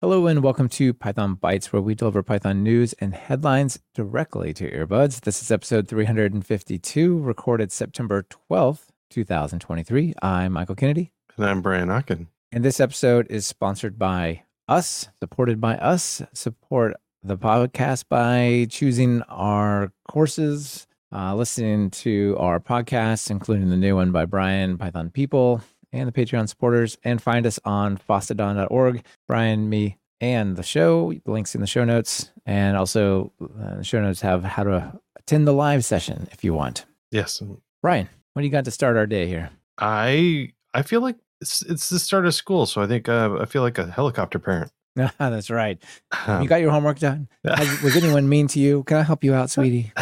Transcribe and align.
Hello 0.00 0.28
and 0.28 0.44
welcome 0.44 0.68
to 0.68 0.94
Python 0.94 1.34
Bytes, 1.34 1.72
where 1.72 1.82
we 1.82 1.92
deliver 1.92 2.22
Python 2.22 2.62
news 2.62 2.92
and 3.00 3.12
headlines 3.12 3.80
directly 3.96 4.54
to 4.54 4.70
your 4.70 4.86
earbuds. 4.86 5.22
This 5.22 5.42
is 5.42 5.50
episode 5.50 5.88
352, 5.88 7.18
recorded 7.18 7.72
September 7.72 8.24
12th, 8.48 8.90
2023. 9.10 10.14
I'm 10.22 10.52
Michael 10.52 10.76
Kennedy. 10.76 11.10
And 11.36 11.46
I'm 11.46 11.62
Brian 11.62 11.88
Ocken. 11.88 12.28
And 12.52 12.64
this 12.64 12.78
episode 12.78 13.26
is 13.28 13.44
sponsored 13.44 13.98
by 13.98 14.44
us, 14.68 15.08
supported 15.18 15.60
by 15.60 15.76
us. 15.78 16.22
Support 16.32 16.94
the 17.24 17.36
podcast 17.36 18.04
by 18.08 18.68
choosing 18.70 19.22
our 19.22 19.90
courses, 20.08 20.86
uh, 21.12 21.34
listening 21.34 21.90
to 21.90 22.36
our 22.38 22.60
podcasts, 22.60 23.32
including 23.32 23.70
the 23.70 23.76
new 23.76 23.96
one 23.96 24.12
by 24.12 24.26
Brian, 24.26 24.78
Python 24.78 25.10
People, 25.10 25.60
and 25.92 26.08
the 26.08 26.12
Patreon 26.12 26.48
supporters, 26.48 26.98
and 27.04 27.22
find 27.22 27.46
us 27.46 27.58
on 27.64 27.98
fosstodon.org. 27.98 29.04
Brian, 29.26 29.68
me, 29.68 29.98
and 30.20 30.56
the 30.56 30.62
show. 30.62 31.12
The 31.12 31.30
Links 31.30 31.54
in 31.54 31.60
the 31.60 31.66
show 31.66 31.84
notes. 31.84 32.30
And 32.46 32.76
also, 32.76 33.32
uh, 33.42 33.76
the 33.76 33.84
show 33.84 34.00
notes 34.00 34.20
have 34.20 34.44
how 34.44 34.64
to 34.64 35.00
attend 35.18 35.46
the 35.46 35.52
live 35.52 35.84
session 35.84 36.28
if 36.32 36.44
you 36.44 36.54
want. 36.54 36.84
Yes. 37.10 37.42
Brian, 37.82 38.08
what 38.32 38.42
do 38.42 38.46
you 38.46 38.52
got 38.52 38.64
to 38.64 38.70
start 38.70 38.96
our 38.96 39.06
day 39.06 39.26
here? 39.26 39.50
I 39.78 40.52
I 40.74 40.82
feel 40.82 41.00
like 41.00 41.16
it's, 41.40 41.62
it's 41.62 41.88
the 41.88 41.98
start 41.98 42.26
of 42.26 42.34
school, 42.34 42.66
so 42.66 42.82
I 42.82 42.86
think 42.86 43.08
uh, 43.08 43.38
I 43.40 43.44
feel 43.44 43.62
like 43.62 43.78
a 43.78 43.84
Heliclockter 43.84 44.42
parent. 44.42 44.72
That's 45.18 45.50
right. 45.50 45.82
Um, 46.26 46.42
you 46.42 46.48
got 46.48 46.60
your 46.60 46.70
homework 46.70 46.98
done. 46.98 47.28
Has, 47.44 47.82
was 47.82 47.96
anyone 47.96 48.28
mean 48.28 48.48
to 48.48 48.58
you? 48.60 48.82
Can 48.84 48.96
I 48.96 49.02
help 49.02 49.22
you 49.22 49.34
out, 49.34 49.50
sweetie? 49.50 49.92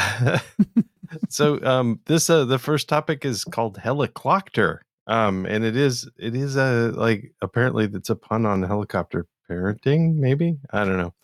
so 1.28 1.62
um, 1.62 2.00
this 2.06 2.30
uh, 2.30 2.44
the 2.44 2.58
first 2.58 2.88
topic 2.88 3.24
is 3.24 3.44
called 3.44 3.76
helicopter. 3.76 4.82
Um, 5.06 5.46
and 5.46 5.64
it 5.64 5.76
is 5.76 6.08
it 6.18 6.34
is 6.34 6.56
a 6.56 6.92
like 6.94 7.32
apparently 7.40 7.84
it's 7.92 8.10
a 8.10 8.16
pun 8.16 8.44
on 8.46 8.62
helicopter 8.62 9.26
parenting, 9.48 10.16
maybe 10.16 10.58
I 10.70 10.84
don't 10.84 10.96
know. 10.96 11.14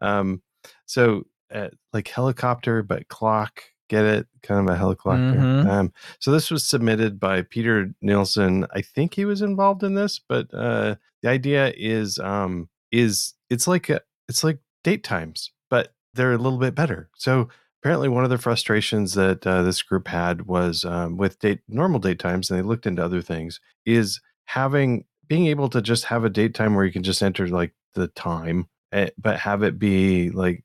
Um, 0.00 0.42
so 0.86 1.26
uh, 1.54 1.68
like 1.92 2.08
helicopter, 2.08 2.82
but 2.82 3.08
clock, 3.08 3.62
get 3.88 4.04
it? 4.04 4.26
Kind 4.42 4.68
of 4.68 4.74
a 4.74 4.78
helicopter. 4.78 5.38
Mhm. 5.38 5.66
Um, 5.68 5.92
so 6.18 6.32
this 6.32 6.50
was 6.50 6.64
submitted 6.66 7.20
by 7.20 7.42
Peter 7.42 7.92
Nielsen. 8.00 8.66
I 8.72 8.82
think 8.82 9.14
he 9.14 9.24
was 9.24 9.42
involved 9.42 9.82
in 9.82 9.94
this, 9.94 10.18
but 10.18 10.52
uh, 10.52 10.96
the 11.22 11.28
idea 11.28 11.72
is 11.76 12.18
um, 12.18 12.68
is 12.90 13.34
it's 13.50 13.68
like 13.68 13.88
a, 13.90 14.00
it's 14.28 14.42
like 14.42 14.58
date 14.82 15.04
times, 15.04 15.52
but 15.70 15.94
they're 16.14 16.32
a 16.32 16.38
little 16.38 16.58
bit 16.58 16.74
better. 16.74 17.10
So 17.16 17.48
apparently 17.86 18.08
one 18.08 18.24
of 18.24 18.30
the 18.30 18.36
frustrations 18.36 19.14
that 19.14 19.46
uh, 19.46 19.62
this 19.62 19.80
group 19.80 20.08
had 20.08 20.48
was 20.48 20.84
um, 20.84 21.16
with 21.16 21.38
date 21.38 21.60
normal 21.68 22.00
date 22.00 22.18
times 22.18 22.50
and 22.50 22.58
they 22.58 22.62
looked 22.62 22.84
into 22.84 23.04
other 23.04 23.22
things 23.22 23.60
is 23.84 24.20
having 24.46 25.04
being 25.28 25.46
able 25.46 25.68
to 25.68 25.80
just 25.80 26.02
have 26.02 26.24
a 26.24 26.28
date 26.28 26.52
time 26.52 26.74
where 26.74 26.84
you 26.84 26.90
can 26.90 27.04
just 27.04 27.22
enter 27.22 27.46
like 27.46 27.72
the 27.94 28.08
time 28.08 28.66
eh, 28.90 29.08
but 29.16 29.38
have 29.38 29.62
it 29.62 29.78
be 29.78 30.30
like 30.30 30.64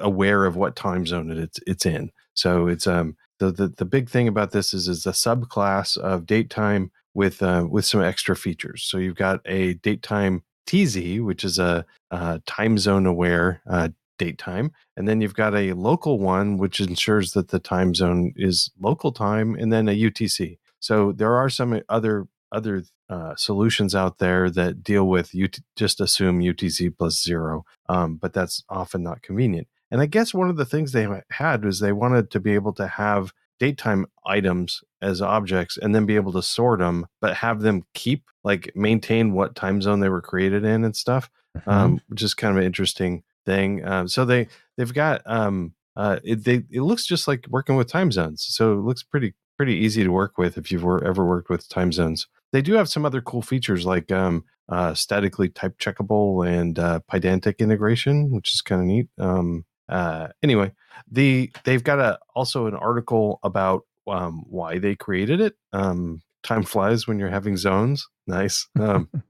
aware 0.00 0.44
of 0.44 0.54
what 0.54 0.76
time 0.76 1.06
zone 1.06 1.30
it's 1.30 1.58
it's 1.66 1.86
in. 1.86 2.10
So 2.34 2.66
it's 2.66 2.86
um 2.86 3.16
the 3.38 3.50
the, 3.50 3.68
the 3.68 3.86
big 3.86 4.10
thing 4.10 4.28
about 4.28 4.50
this 4.50 4.74
is 4.74 4.86
is 4.86 5.06
a 5.06 5.12
subclass 5.12 5.96
of 5.96 6.26
date 6.26 6.50
time 6.50 6.92
with 7.14 7.42
uh, 7.42 7.66
with 7.70 7.86
some 7.86 8.02
extra 8.02 8.36
features. 8.36 8.82
So 8.82 8.98
you've 8.98 9.16
got 9.16 9.40
a 9.46 9.74
date 9.76 10.02
time 10.02 10.42
tz 10.66 11.20
which 11.20 11.42
is 11.42 11.58
a, 11.58 11.86
uh 12.10 12.38
time 12.46 12.76
zone 12.76 13.06
aware 13.06 13.62
uh, 13.68 13.88
date 14.20 14.36
time 14.36 14.70
and 14.96 15.08
then 15.08 15.20
you've 15.22 15.34
got 15.44 15.54
a 15.54 15.72
local 15.72 16.18
one 16.18 16.58
which 16.58 16.78
ensures 16.78 17.32
that 17.32 17.48
the 17.48 17.58
time 17.58 17.94
zone 17.94 18.32
is 18.36 18.70
local 18.78 19.12
time 19.12 19.54
and 19.54 19.72
then 19.72 19.88
a 19.88 19.98
utc 20.02 20.58
so 20.78 21.12
there 21.12 21.34
are 21.36 21.48
some 21.48 21.80
other 21.88 22.26
other 22.52 22.82
uh, 23.08 23.34
solutions 23.36 23.94
out 23.94 24.18
there 24.18 24.50
that 24.50 24.82
deal 24.82 25.06
with 25.08 25.34
you 25.34 25.48
just 25.74 26.00
assume 26.00 26.40
utc 26.40 26.96
plus 26.98 27.22
zero 27.22 27.64
um, 27.88 28.16
but 28.16 28.32
that's 28.34 28.62
often 28.68 29.02
not 29.02 29.22
convenient 29.22 29.66
and 29.90 30.02
i 30.02 30.06
guess 30.06 30.34
one 30.34 30.50
of 30.50 30.58
the 30.58 30.66
things 30.66 30.92
they 30.92 31.06
had 31.30 31.64
was 31.64 31.80
they 31.80 31.92
wanted 31.92 32.30
to 32.30 32.38
be 32.38 32.54
able 32.54 32.74
to 32.74 32.86
have 32.86 33.32
date 33.58 33.78
time 33.78 34.04
items 34.26 34.82
as 35.00 35.22
objects 35.22 35.78
and 35.78 35.94
then 35.94 36.04
be 36.04 36.16
able 36.16 36.32
to 36.32 36.42
sort 36.42 36.80
them 36.80 37.06
but 37.22 37.36
have 37.36 37.62
them 37.62 37.82
keep 37.94 38.24
like 38.44 38.70
maintain 38.74 39.32
what 39.32 39.54
time 39.54 39.80
zone 39.80 40.00
they 40.00 40.08
were 40.10 40.22
created 40.22 40.62
in 40.64 40.84
and 40.84 40.94
stuff 40.94 41.30
Mm-hmm. 41.58 41.70
um, 41.70 42.00
which 42.06 42.22
is 42.22 42.32
kind 42.32 42.56
of 42.56 42.62
interesting 42.62 43.24
thing. 43.46 43.84
Um, 43.86 44.08
so 44.08 44.24
they 44.24 44.48
they've 44.76 44.92
got 44.92 45.22
um, 45.26 45.74
uh, 45.96 46.18
it, 46.24 46.44
they 46.44 46.62
it 46.70 46.82
looks 46.82 47.06
just 47.06 47.28
like 47.28 47.46
working 47.48 47.76
with 47.76 47.88
time 47.88 48.12
zones. 48.12 48.46
So 48.48 48.74
it 48.74 48.82
looks 48.82 49.02
pretty 49.02 49.34
pretty 49.56 49.74
easy 49.74 50.02
to 50.02 50.10
work 50.10 50.38
with 50.38 50.56
if 50.56 50.72
you've 50.72 50.84
ever 50.84 51.24
worked 51.24 51.50
with 51.50 51.68
time 51.68 51.92
zones. 51.92 52.26
They 52.52 52.62
do 52.62 52.74
have 52.74 52.88
some 52.88 53.04
other 53.04 53.20
cool 53.20 53.42
features 53.42 53.84
like 53.84 54.10
um, 54.10 54.44
uh, 54.68 54.94
statically 54.94 55.48
type 55.50 55.78
checkable 55.78 56.48
and 56.48 56.78
uh, 56.78 57.00
Pydantic 57.12 57.58
integration, 57.58 58.30
which 58.30 58.54
is 58.54 58.62
kind 58.62 58.80
of 58.80 58.86
neat. 58.86 59.08
Um, 59.18 59.64
uh, 59.88 60.28
anyway, 60.42 60.72
the 61.10 61.52
they've 61.64 61.84
got 61.84 61.98
a 61.98 62.18
also 62.34 62.66
an 62.66 62.74
article 62.74 63.38
about 63.42 63.82
um, 64.06 64.44
why 64.48 64.78
they 64.78 64.96
created 64.96 65.40
it. 65.40 65.54
Um, 65.72 66.22
time 66.42 66.62
flies 66.62 67.06
when 67.06 67.18
you're 67.18 67.28
having 67.28 67.56
zones. 67.56 68.08
Nice. 68.26 68.68
Um, 68.78 69.08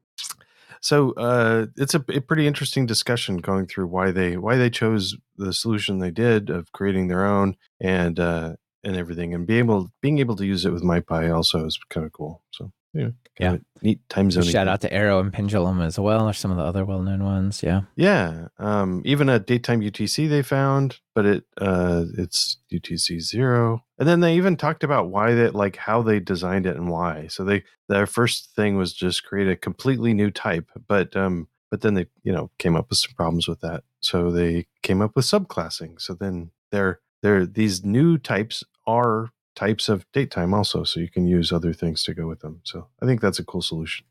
so 0.81 1.13
uh, 1.13 1.67
it's 1.77 1.95
a, 1.95 2.05
a 2.09 2.21
pretty 2.21 2.47
interesting 2.47 2.87
discussion 2.87 3.39
going 3.39 3.67
through 3.67 3.87
why 3.87 4.11
they 4.11 4.37
why 4.37 4.57
they 4.57 4.71
chose 4.71 5.17
the 5.37 5.53
solution 5.53 5.99
they 5.99 6.11
did 6.11 6.51
of 6.51 6.73
creating 6.73 7.09
their 7.09 7.25
own 7.27 7.57
and 7.81 8.19
uh, 8.19 8.55
and 8.83 8.97
everything, 8.97 9.35
and 9.35 9.47
being 9.47 9.61
able 9.61 9.91
being 10.01 10.19
able 10.19 10.37
to 10.37 10.47
use 10.47 10.65
it 10.65 10.73
with 10.73 10.83
MyPy 10.83 11.35
also 11.35 11.67
is 11.67 11.79
kind 11.91 12.07
of 12.07 12.13
cool. 12.13 12.43
So 12.51 12.73
yeah, 12.93 13.09
Yeah. 13.39 13.57
neat 13.83 14.01
time 14.09 14.31
zone. 14.31 14.43
Shout 14.45 14.69
out 14.69 14.81
to 14.83 14.93
Arrow 14.93 15.21
and 15.21 15.33
Pendulum 15.33 15.81
as 15.81 15.99
well, 15.99 16.29
or 16.29 16.33
some 16.33 16.51
of 16.51 16.57
the 16.57 16.63
other 16.65 16.85
well 16.85 17.03
known 17.03 17.25
ones. 17.25 17.63
Yeah. 17.63 17.83
Yeah, 17.97 18.49
um, 18.59 19.03
even 19.05 19.29
a 19.29 19.39
daytime 19.39 19.81
UTC 19.81 20.29
they 20.29 20.43
found, 20.43 20.99
but 21.15 21.27
it 21.27 21.45
uh, 21.61 22.05
it's 22.19 22.59
UTC 22.73 23.21
zero. 23.21 23.85
And 23.99 24.09
then 24.09 24.21
they 24.21 24.35
even 24.37 24.57
talked 24.57 24.83
about 24.85 25.11
why 25.11 25.35
they 25.35 25.49
like 25.51 25.77
how 25.77 26.03
they 26.03 26.21
designed 26.21 26.67
it 26.67 26.77
and 26.77 26.89
why. 26.89 27.27
So 27.29 27.45
they 27.45 27.65
their 27.89 28.07
first 28.07 28.55
thing 28.57 28.77
was 28.77 28.93
just 28.93 29.25
create 29.25 29.49
a 29.49 29.57
completely 29.57 30.15
new 30.15 30.31
type, 30.31 30.69
but 30.89 31.15
um, 31.17 31.49
but 31.71 31.83
then 31.83 31.95
they 31.95 32.07
you 32.25 32.33
know 32.33 32.51
came 32.59 32.77
up 32.77 32.89
with 32.91 32.99
some 32.99 33.13
problems 33.17 33.47
with 33.47 33.61
that. 33.61 33.85
So 34.01 34.31
they 34.31 34.67
came 34.83 35.01
up 35.03 35.15
with 35.15 35.25
subclassing. 35.27 36.01
So 36.01 36.15
then 36.15 36.51
they're 36.73 37.01
they're 37.23 37.47
these 37.47 37.85
new 37.85 38.17
types 38.19 38.65
are 38.87 39.29
types 39.61 39.89
of 39.89 40.05
date 40.13 40.31
time 40.31 40.55
also, 40.55 40.85
so 40.85 41.01
you 41.01 41.09
can 41.17 41.27
use 41.27 41.53
other 41.53 41.73
things 41.75 42.03
to 42.05 42.15
go 42.15 42.27
with 42.27 42.41
them. 42.41 42.61
So 42.65 42.87
I 43.03 43.07
think 43.07 43.21
that's 43.21 43.39
a 43.39 43.45
cool 43.45 43.63
solution. 43.63 44.07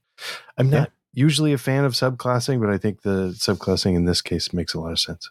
I'm 0.58 0.70
Yeah. 0.72 0.80
not 0.80 0.92
usually 1.14 1.54
a 1.54 1.58
fan 1.58 1.84
of 1.86 1.94
subclassing, 1.94 2.60
but 2.62 2.70
I 2.70 2.78
think 2.78 3.02
the 3.02 3.34
subclassing 3.48 3.96
in 3.96 4.06
this 4.06 4.22
case 4.22 4.54
makes 4.54 4.74
a 4.76 4.80
lot 4.80 4.92
of 4.92 5.00
sense. 5.00 5.30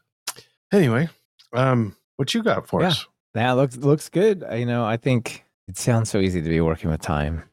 Anyway, 0.73 1.09
um, 1.53 1.95
what 2.17 2.34
you 2.34 2.43
got 2.43 2.67
for 2.69 2.81
Yeah. 2.83 2.89
us? 2.89 3.06
That 3.34 3.53
looks 3.53 3.77
looks 3.77 4.09
good. 4.09 4.45
You 4.53 4.67
know, 4.67 4.84
I 4.84 4.97
think 4.97 5.45
it 5.69 5.77
sounds 5.77 6.11
so 6.11 6.19
easy 6.19 6.43
to 6.43 6.49
be 6.49 6.61
working 6.61 6.91
with 6.91 7.00
time, 7.00 7.45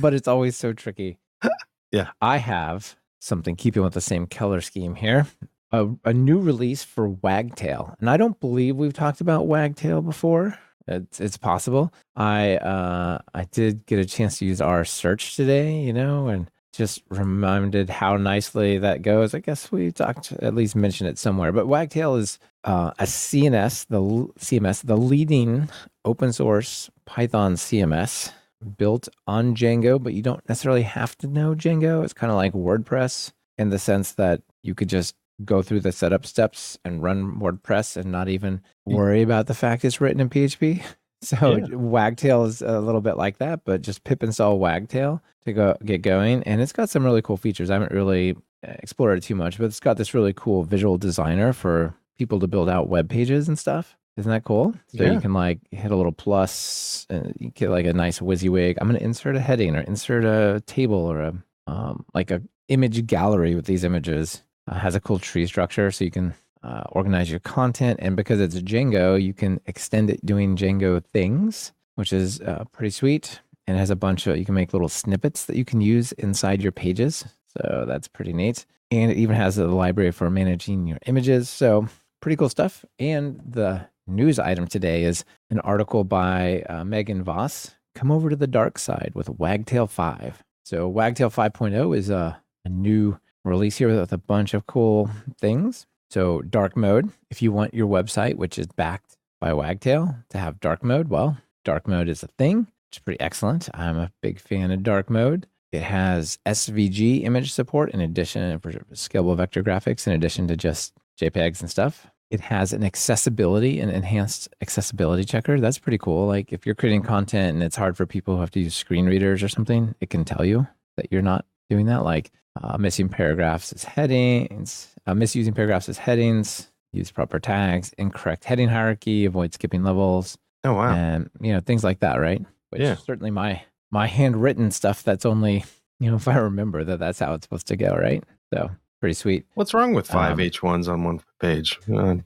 but 0.00 0.12
it's 0.14 0.26
always 0.28 0.56
so 0.56 0.72
tricky. 0.72 1.18
Yeah. 1.92 2.10
I 2.22 2.36
have 2.38 2.96
something 3.20 3.56
keeping 3.56 3.82
with 3.82 3.94
the 3.94 4.00
same 4.00 4.26
color 4.26 4.60
scheme 4.60 4.94
here. 4.94 5.26
A, 5.72 5.88
a 6.04 6.12
new 6.12 6.38
release 6.40 6.82
for 6.84 7.08
Wagtail, 7.08 7.94
and 8.00 8.08
I 8.10 8.16
don't 8.16 8.38
believe 8.40 8.76
we've 8.76 8.92
talked 8.92 9.20
about 9.20 9.46
Wagtail 9.48 10.00
before. 10.02 10.56
It's 10.90 11.20
it's 11.20 11.36
possible. 11.36 11.92
I 12.16 12.56
uh 12.56 13.18
I 13.34 13.44
did 13.44 13.86
get 13.86 13.98
a 13.98 14.04
chance 14.04 14.38
to 14.38 14.44
use 14.44 14.60
our 14.60 14.84
search 14.84 15.36
today, 15.36 15.80
you 15.80 15.92
know, 15.92 16.28
and 16.28 16.50
just 16.72 17.02
reminded 17.08 17.90
how 17.90 18.16
nicely 18.16 18.78
that 18.78 19.02
goes. 19.02 19.34
I 19.34 19.40
guess 19.40 19.72
we 19.72 19.90
talked 19.90 20.32
at 20.32 20.54
least 20.54 20.76
mentioned 20.76 21.10
it 21.10 21.18
somewhere. 21.18 21.52
But 21.52 21.66
Wagtail 21.66 22.16
is 22.16 22.38
uh, 22.64 22.92
a 22.98 23.04
CNS, 23.04 23.86
the 23.88 24.00
CMS, 24.38 24.84
the 24.84 24.96
leading 24.96 25.68
open 26.04 26.32
source 26.32 26.90
Python 27.06 27.54
CMS 27.54 28.32
built 28.76 29.08
on 29.26 29.54
Django, 29.54 30.02
but 30.02 30.12
you 30.12 30.22
don't 30.22 30.46
necessarily 30.48 30.82
have 30.82 31.16
to 31.18 31.26
know 31.26 31.54
Django. 31.54 32.04
It's 32.04 32.12
kind 32.12 32.30
of 32.30 32.36
like 32.36 32.52
WordPress 32.52 33.32
in 33.58 33.70
the 33.70 33.78
sense 33.78 34.12
that 34.12 34.42
you 34.62 34.74
could 34.74 34.88
just 34.88 35.14
go 35.44 35.62
through 35.62 35.80
the 35.80 35.92
setup 35.92 36.26
steps 36.26 36.78
and 36.84 37.02
run 37.02 37.40
WordPress 37.40 37.96
and 37.96 38.10
not 38.12 38.28
even 38.28 38.60
worry 38.86 39.22
about 39.22 39.46
the 39.46 39.54
fact 39.54 39.84
it's 39.84 40.00
written 40.00 40.20
in 40.20 40.28
PHP. 40.30 40.82
So 41.22 41.56
Yeah. 41.56 41.66
Wagtail 41.74 42.44
is 42.44 42.62
a 42.62 42.80
little 42.80 43.02
bit 43.02 43.18
like 43.18 43.36
that, 43.38 43.60
but 43.66 43.82
just 43.82 44.04
pip 44.04 44.22
install 44.22 44.58
Wagtail 44.58 45.20
to 45.44 45.52
go 45.52 45.76
get 45.84 46.00
going, 46.00 46.42
and 46.44 46.62
it's 46.62 46.72
got 46.72 46.88
some 46.88 47.04
really 47.04 47.20
cool 47.20 47.36
features. 47.36 47.68
I 47.68 47.74
haven't 47.74 47.92
really 47.92 48.36
uh, 48.66 48.72
explored 48.78 49.18
it 49.18 49.20
too 49.24 49.34
much, 49.34 49.58
but 49.58 49.64
it's 49.64 49.80
got 49.80 49.98
this 49.98 50.14
really 50.14 50.32
cool 50.32 50.62
visual 50.62 50.96
designer 50.96 51.52
for 51.52 51.94
people 52.16 52.40
to 52.40 52.46
build 52.46 52.70
out 52.70 52.88
web 52.88 53.10
pages 53.10 53.48
and 53.48 53.58
stuff. 53.58 53.98
Isn't 54.16 54.30
that 54.32 54.44
cool? 54.44 54.72
So 54.96 55.02
Yeah. 55.04 55.12
you 55.12 55.20
can 55.20 55.34
like 55.34 55.60
hit 55.70 55.90
a 55.90 55.96
little 55.96 56.10
plus 56.12 57.06
and 57.10 57.34
you 57.38 57.50
get 57.50 57.68
like 57.68 57.84
a 57.84 57.92
nice 57.92 58.20
WYSIWYG. 58.20 58.78
I'm 58.80 58.88
going 58.88 58.98
to 58.98 59.04
insert 59.04 59.36
a 59.36 59.40
heading 59.40 59.76
or 59.76 59.80
insert 59.82 60.24
a 60.24 60.62
table 60.62 60.96
or 61.04 61.20
a 61.20 61.34
um, 61.66 62.06
like 62.14 62.30
a 62.30 62.40
image 62.68 63.06
gallery 63.06 63.54
with 63.54 63.66
these 63.66 63.84
images. 63.84 64.42
Uh, 64.68 64.74
has 64.78 64.94
a 64.94 65.00
cool 65.00 65.18
tree 65.18 65.46
structure, 65.46 65.90
so 65.90 66.04
you 66.04 66.10
can 66.10 66.34
uh, 66.62 66.84
organize 66.92 67.30
your 67.30 67.40
content. 67.40 67.98
And 68.02 68.16
because 68.16 68.40
it's 68.40 68.56
Django, 68.56 69.20
you 69.20 69.32
can 69.32 69.60
extend 69.66 70.10
it 70.10 70.24
doing 70.24 70.56
Django 70.56 71.02
things, 71.02 71.72
which 71.94 72.12
is 72.12 72.40
uh, 72.40 72.64
pretty 72.72 72.90
sweet. 72.90 73.40
And 73.66 73.76
it 73.76 73.80
has 73.80 73.90
a 73.90 73.96
bunch 73.96 74.26
of 74.26 74.36
you 74.36 74.44
can 74.44 74.54
make 74.54 74.72
little 74.72 74.88
snippets 74.88 75.46
that 75.46 75.56
you 75.56 75.64
can 75.64 75.80
use 75.80 76.12
inside 76.12 76.62
your 76.62 76.72
pages. 76.72 77.24
So 77.56 77.84
that's 77.86 78.08
pretty 78.08 78.32
neat. 78.32 78.66
and 78.90 79.10
it 79.10 79.16
even 79.16 79.36
has 79.36 79.56
a 79.58 79.66
library 79.66 80.10
for 80.10 80.30
managing 80.30 80.86
your 80.86 80.98
images. 81.06 81.48
So 81.48 81.88
pretty 82.20 82.36
cool 82.36 82.48
stuff. 82.48 82.84
And 82.98 83.40
the 83.44 83.88
news 84.06 84.38
item 84.38 84.66
today 84.66 85.04
is 85.04 85.24
an 85.50 85.60
article 85.60 86.04
by 86.04 86.62
uh, 86.68 86.84
Megan 86.84 87.22
Voss. 87.22 87.72
Come 87.94 88.10
over 88.10 88.30
to 88.30 88.36
the 88.36 88.46
dark 88.46 88.78
side 88.78 89.12
with 89.14 89.28
Wagtail 89.28 89.86
5. 89.86 90.42
So 90.64 90.88
Wagtail 90.88 91.30
5.0 91.30 91.96
is 91.96 92.10
a, 92.10 92.40
a 92.64 92.68
new 92.68 93.18
release 93.44 93.78
here 93.78 93.88
with 93.88 94.12
a 94.12 94.18
bunch 94.18 94.54
of 94.54 94.66
cool 94.66 95.10
things. 95.38 95.86
So 96.10 96.42
dark 96.42 96.76
mode, 96.76 97.10
if 97.30 97.40
you 97.40 97.52
want 97.52 97.74
your 97.74 97.86
website, 97.86 98.34
which 98.34 98.58
is 98.58 98.66
backed 98.66 99.16
by 99.40 99.52
Wagtail, 99.52 100.16
to 100.30 100.38
have 100.38 100.60
dark 100.60 100.82
mode, 100.82 101.08
well, 101.08 101.38
dark 101.64 101.86
mode 101.86 102.08
is 102.08 102.22
a 102.22 102.28
thing, 102.28 102.66
is 102.92 102.98
pretty 102.98 103.20
excellent. 103.20 103.68
I'm 103.72 103.96
a 103.96 104.12
big 104.20 104.40
fan 104.40 104.70
of 104.70 104.82
dark 104.82 105.08
mode. 105.08 105.46
It 105.72 105.82
has 105.82 106.38
SVG 106.46 107.24
image 107.24 107.52
support 107.52 107.90
in 107.92 108.00
addition 108.00 108.58
for 108.58 108.72
scalable 108.92 109.36
vector 109.36 109.62
graphics, 109.62 110.06
in 110.06 110.12
addition 110.12 110.48
to 110.48 110.56
just 110.56 110.94
JPEGs 111.20 111.60
and 111.60 111.70
stuff. 111.70 112.08
It 112.30 112.40
has 112.40 112.72
an 112.72 112.84
accessibility 112.84 113.80
and 113.80 113.90
enhanced 113.90 114.48
accessibility 114.60 115.24
checker. 115.24 115.60
That's 115.60 115.78
pretty 115.78 115.98
cool. 115.98 116.26
Like 116.26 116.52
if 116.52 116.66
you're 116.66 116.74
creating 116.74 117.02
content 117.02 117.54
and 117.54 117.62
it's 117.62 117.76
hard 117.76 117.96
for 117.96 118.06
people 118.06 118.34
who 118.34 118.40
have 118.40 118.50
to 118.52 118.60
use 118.60 118.74
screen 118.74 119.06
readers 119.06 119.42
or 119.42 119.48
something, 119.48 119.94
it 120.00 120.10
can 120.10 120.24
tell 120.24 120.44
you 120.44 120.66
that 120.96 121.06
you're 121.10 121.22
not 121.22 121.44
doing 121.70 121.86
that. 121.86 122.04
Like 122.04 122.30
uh, 122.62 122.76
missing 122.76 123.08
paragraphs 123.08 123.72
as 123.72 123.84
headings, 123.84 124.88
uh, 125.06 125.14
misusing 125.14 125.54
paragraphs 125.54 125.88
as 125.88 125.96
headings, 125.96 126.70
use 126.92 127.10
proper 127.10 127.38
tags, 127.38 127.94
incorrect 127.96 128.44
heading 128.44 128.68
hierarchy, 128.68 129.24
avoid 129.24 129.54
skipping 129.54 129.82
levels. 129.84 130.36
Oh 130.64 130.74
wow! 130.74 130.92
And 130.92 131.30
you 131.40 131.52
know 131.54 131.60
things 131.60 131.82
like 131.84 132.00
that, 132.00 132.16
right? 132.20 132.44
Which 132.68 132.82
Yeah. 132.82 132.96
certainly 132.96 133.30
my 133.30 133.62
my 133.90 134.06
handwritten 134.06 134.70
stuff. 134.70 135.02
That's 135.02 135.24
only 135.24 135.64
you 136.00 136.10
know 136.10 136.16
if 136.22 136.28
I 136.28 136.36
remember 136.36 136.84
that 136.84 136.98
that's 136.98 137.18
how 137.20 137.32
it's 137.32 137.44
supposed 137.46 137.68
to 137.68 137.76
go, 137.76 137.96
right? 137.96 138.22
So 138.52 138.70
pretty 139.00 139.14
sweet. 139.14 139.46
What's 139.54 139.72
wrong 139.72 139.94
with 139.94 140.06
five 140.06 140.32
Um, 140.32 140.38
H1s 140.40 140.86
on 140.92 141.04
one 141.04 141.20
page? 141.40 141.78
No, 141.88 142.22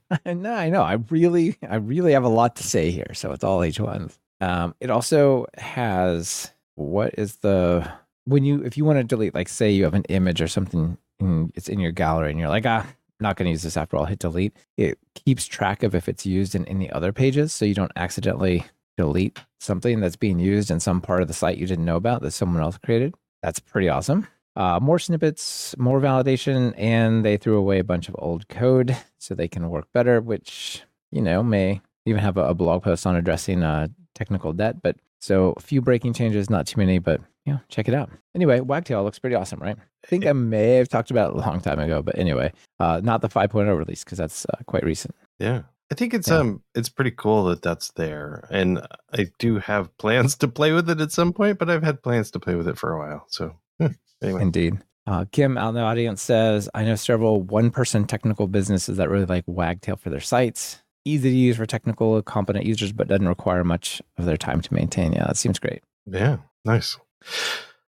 I 0.54 0.68
know. 0.70 0.82
I 0.82 0.94
really, 1.10 1.56
I 1.68 1.76
really 1.76 2.12
have 2.12 2.24
a 2.24 2.28
lot 2.28 2.56
to 2.56 2.64
say 2.64 2.90
here. 2.90 3.12
So 3.14 3.30
it's 3.30 3.44
all 3.44 3.60
H1s. 3.60 4.18
Um, 4.40 4.74
it 4.80 4.90
also 4.90 5.46
has 5.56 6.50
what 6.74 7.14
is 7.16 7.36
the 7.36 7.88
when 8.24 8.44
you 8.44 8.62
if 8.62 8.76
you 8.76 8.84
want 8.84 8.98
to 8.98 9.04
delete, 9.04 9.34
like 9.34 9.48
say 9.48 9.70
you 9.70 9.84
have 9.84 9.94
an 9.94 10.04
image 10.04 10.40
or 10.40 10.48
something, 10.48 10.98
and 11.20 11.52
it's 11.54 11.68
in 11.68 11.80
your 11.80 11.92
gallery, 11.92 12.30
and 12.30 12.40
you're 12.40 12.48
like, 12.48 12.66
ah, 12.66 12.86
I'm 12.86 12.96
not 13.20 13.36
going 13.36 13.46
to 13.46 13.52
use 13.52 13.62
this 13.62 13.76
after 13.76 13.96
all. 13.96 14.04
Hit 14.06 14.18
delete. 14.18 14.56
It 14.76 14.98
keeps 15.14 15.46
track 15.46 15.82
of 15.82 15.94
if 15.94 16.08
it's 16.08 16.26
used 16.26 16.54
in 16.54 16.64
any 16.66 16.90
other 16.90 17.12
pages, 17.12 17.52
so 17.52 17.64
you 17.64 17.74
don't 17.74 17.92
accidentally 17.96 18.64
delete 18.96 19.38
something 19.60 20.00
that's 20.00 20.16
being 20.16 20.38
used 20.38 20.70
in 20.70 20.80
some 20.80 21.00
part 21.00 21.22
of 21.22 21.28
the 21.28 21.34
site 21.34 21.58
you 21.58 21.66
didn't 21.66 21.84
know 21.84 21.96
about 21.96 22.22
that 22.22 22.30
someone 22.30 22.62
else 22.62 22.78
created. 22.78 23.14
That's 23.42 23.58
pretty 23.58 23.88
awesome. 23.88 24.26
Uh, 24.56 24.78
more 24.80 25.00
snippets, 25.00 25.76
more 25.78 26.00
validation, 26.00 26.74
and 26.76 27.24
they 27.24 27.36
threw 27.36 27.56
away 27.58 27.80
a 27.80 27.84
bunch 27.84 28.08
of 28.08 28.14
old 28.18 28.48
code 28.48 28.96
so 29.18 29.34
they 29.34 29.48
can 29.48 29.68
work 29.68 29.88
better, 29.92 30.20
which, 30.20 30.82
you 31.10 31.20
know, 31.20 31.42
may 31.42 31.80
even 32.06 32.20
have 32.20 32.36
a, 32.36 32.44
a 32.44 32.54
blog 32.54 32.84
post 32.84 33.04
on 33.06 33.16
addressing 33.16 33.64
uh, 33.64 33.88
technical 34.14 34.52
debt. 34.52 34.80
But 34.80 34.96
so 35.24 35.54
a 35.56 35.60
few 35.60 35.80
breaking 35.80 36.12
changes, 36.12 36.50
not 36.50 36.66
too 36.66 36.78
many, 36.78 36.98
but 36.98 37.20
yeah, 37.46 37.58
check 37.68 37.88
it 37.88 37.94
out. 37.94 38.10
Anyway, 38.34 38.60
Wagtail 38.60 39.02
looks 39.04 39.18
pretty 39.18 39.36
awesome, 39.36 39.58
right? 39.60 39.76
I 39.76 40.06
think 40.06 40.26
I 40.26 40.32
may 40.32 40.76
have 40.76 40.88
talked 40.88 41.10
about 41.10 41.30
it 41.30 41.36
a 41.36 41.40
long 41.40 41.60
time 41.60 41.78
ago, 41.78 42.02
but 42.02 42.18
anyway, 42.18 42.52
uh, 42.80 43.00
not 43.02 43.20
the 43.22 43.28
5.0 43.28 43.76
release 43.76 44.04
because 44.04 44.18
that's 44.18 44.46
uh, 44.46 44.62
quite 44.66 44.84
recent. 44.84 45.14
yeah, 45.38 45.62
I 45.92 45.94
think 45.94 46.14
it's 46.14 46.28
Yeah. 46.28 46.38
um 46.38 46.62
it's 46.74 46.88
pretty 46.88 47.10
cool 47.10 47.44
that 47.44 47.60
that's 47.62 47.90
there, 47.92 48.46
and 48.50 48.80
I 49.12 49.26
do 49.38 49.58
have 49.58 49.96
plans 49.98 50.36
to 50.38 50.48
play 50.48 50.72
with 50.72 50.88
it 50.90 51.00
at 51.00 51.12
some 51.12 51.32
point. 51.32 51.58
But 51.58 51.68
I've 51.70 51.82
had 51.82 52.02
plans 52.02 52.30
to 52.32 52.40
play 52.40 52.54
with 52.54 52.66
it 52.68 52.78
for 52.78 52.92
a 52.92 52.98
while. 52.98 53.24
So 53.28 53.54
hmm, 53.78 53.88
anyway, 54.22 54.42
Indeed. 54.42 54.78
Uh, 55.06 55.26
Kim 55.32 55.58
out 55.58 55.68
in 55.68 55.74
the 55.74 55.82
audience 55.82 56.22
says, 56.22 56.70
I 56.72 56.82
know 56.84 56.94
several 56.94 57.42
one 57.42 57.70
person 57.70 58.06
technical 58.06 58.46
businesses 58.46 58.96
that 58.96 59.10
really 59.10 59.26
like 59.26 59.44
Wagtail 59.46 59.96
for 59.96 60.08
their 60.08 60.20
sites. 60.20 60.82
Easy 61.04 61.30
to 61.30 61.36
use 61.36 61.56
for 61.56 61.66
technical, 61.66 62.20
competent 62.22 62.64
users, 62.64 62.92
but 62.92 63.08
doesn't 63.08 63.28
require 63.28 63.62
much 63.64 64.00
of 64.16 64.24
their 64.24 64.36
time 64.38 64.60
to 64.62 64.72
maintain. 64.74 65.12
Yeah, 65.12 65.26
that 65.26 65.36
seems 65.36 65.58
great. 65.58 65.82
yeah, 66.06 66.38
nice. 66.64 66.96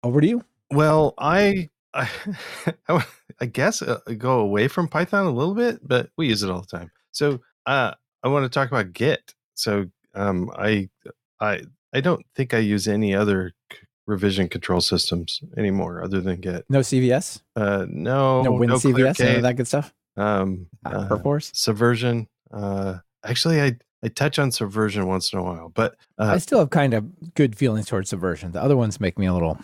Over 0.04 0.22
to 0.22 0.28
you. 0.28 0.44
Well, 0.72 1.14
I 1.18 1.70
I, 1.94 2.10
I 3.42 3.46
guess 3.46 3.82
uh, 3.82 4.00
go 4.18 4.40
away 4.40 4.68
from 4.68 4.88
Python 4.88 5.26
a 5.26 5.32
little 5.32 5.56
bit, 5.56 5.80
but 5.88 6.10
we 6.18 6.28
use 6.28 6.44
it 6.44 6.50
all 6.50 6.62
the 6.62 6.68
time. 6.78 6.92
So 7.12 7.40
uh, 7.66 7.94
I 8.24 8.28
want 8.28 8.44
to 8.46 8.50
talk 8.50 8.68
about 8.70 8.94
Git. 8.94 9.34
So 9.54 9.86
um, 10.14 10.52
I 10.58 10.90
I 11.40 11.62
I 11.94 12.02
don't 12.02 12.26
think 12.36 12.54
I 12.54 12.58
use 12.60 12.88
any 12.88 13.16
other 13.16 13.54
c- 13.72 13.80
revision 14.06 14.50
control 14.50 14.82
systems 14.82 15.42
anymore 15.58 16.04
other 16.04 16.20
than 16.22 16.42
Git. 16.42 16.66
No 16.70 16.80
CVS? 16.82 17.42
Uh, 17.56 17.86
no, 17.90 18.42
No 18.44 18.52
Win 18.54 18.70
no 18.70 18.76
CVS? 18.76 19.20
None 19.20 19.36
of 19.38 19.42
that 19.44 19.56
good 19.56 19.68
stuff? 19.68 19.94
um, 20.18 20.68
Uh, 20.86 20.90
uh, 20.90 21.08
Perforce? 21.08 21.52
Subversion. 21.54 22.28
Uh, 22.52 22.98
actually, 23.24 23.62
I 23.62 23.78
I 24.04 24.10
touch 24.10 24.38
on 24.38 24.52
Subversion 24.52 25.08
once 25.08 25.34
in 25.34 25.40
a 25.40 25.44
while, 25.44 25.70
but 25.70 25.96
I 26.20 26.36
uh, 26.36 26.40
still 26.40 26.60
have 26.60 26.70
kind 26.70 26.94
of 26.94 27.34
good 27.34 27.58
feelings 27.58 27.88
towards 27.88 28.10
Subversion. 28.10 28.52
The 28.52 28.62
other 28.62 28.78
ones 28.78 29.00
make 29.00 29.18
me 29.18 29.26
a 29.26 29.34
little 29.34 29.58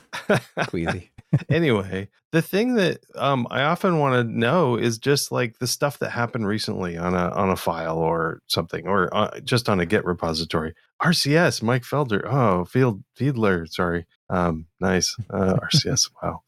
queasy. 0.67 1.11
anyway, 1.49 2.09
the 2.31 2.41
thing 2.41 2.73
that 2.75 2.99
um, 3.15 3.47
I 3.51 3.61
often 3.61 3.99
want 3.99 4.15
to 4.15 4.23
know 4.23 4.75
is 4.75 4.97
just 4.97 5.31
like 5.31 5.59
the 5.59 5.67
stuff 5.67 5.99
that 5.99 6.09
happened 6.09 6.47
recently 6.47 6.97
on 6.97 7.13
a 7.13 7.29
on 7.29 7.49
a 7.51 7.55
file 7.55 7.99
or 7.99 8.41
something, 8.47 8.87
or 8.87 9.15
uh, 9.15 9.39
just 9.41 9.69
on 9.69 9.79
a 9.79 9.85
Git 9.85 10.03
repository. 10.03 10.73
RCS, 11.01 11.61
Mike 11.61 11.83
Felder. 11.83 12.25
Oh, 12.25 12.65
Field 12.65 13.03
Fiedler. 13.17 13.67
Sorry. 13.69 14.05
Um, 14.29 14.65
nice. 14.79 15.15
Uh, 15.29 15.59
RCS. 15.73 16.09
wow. 16.21 16.41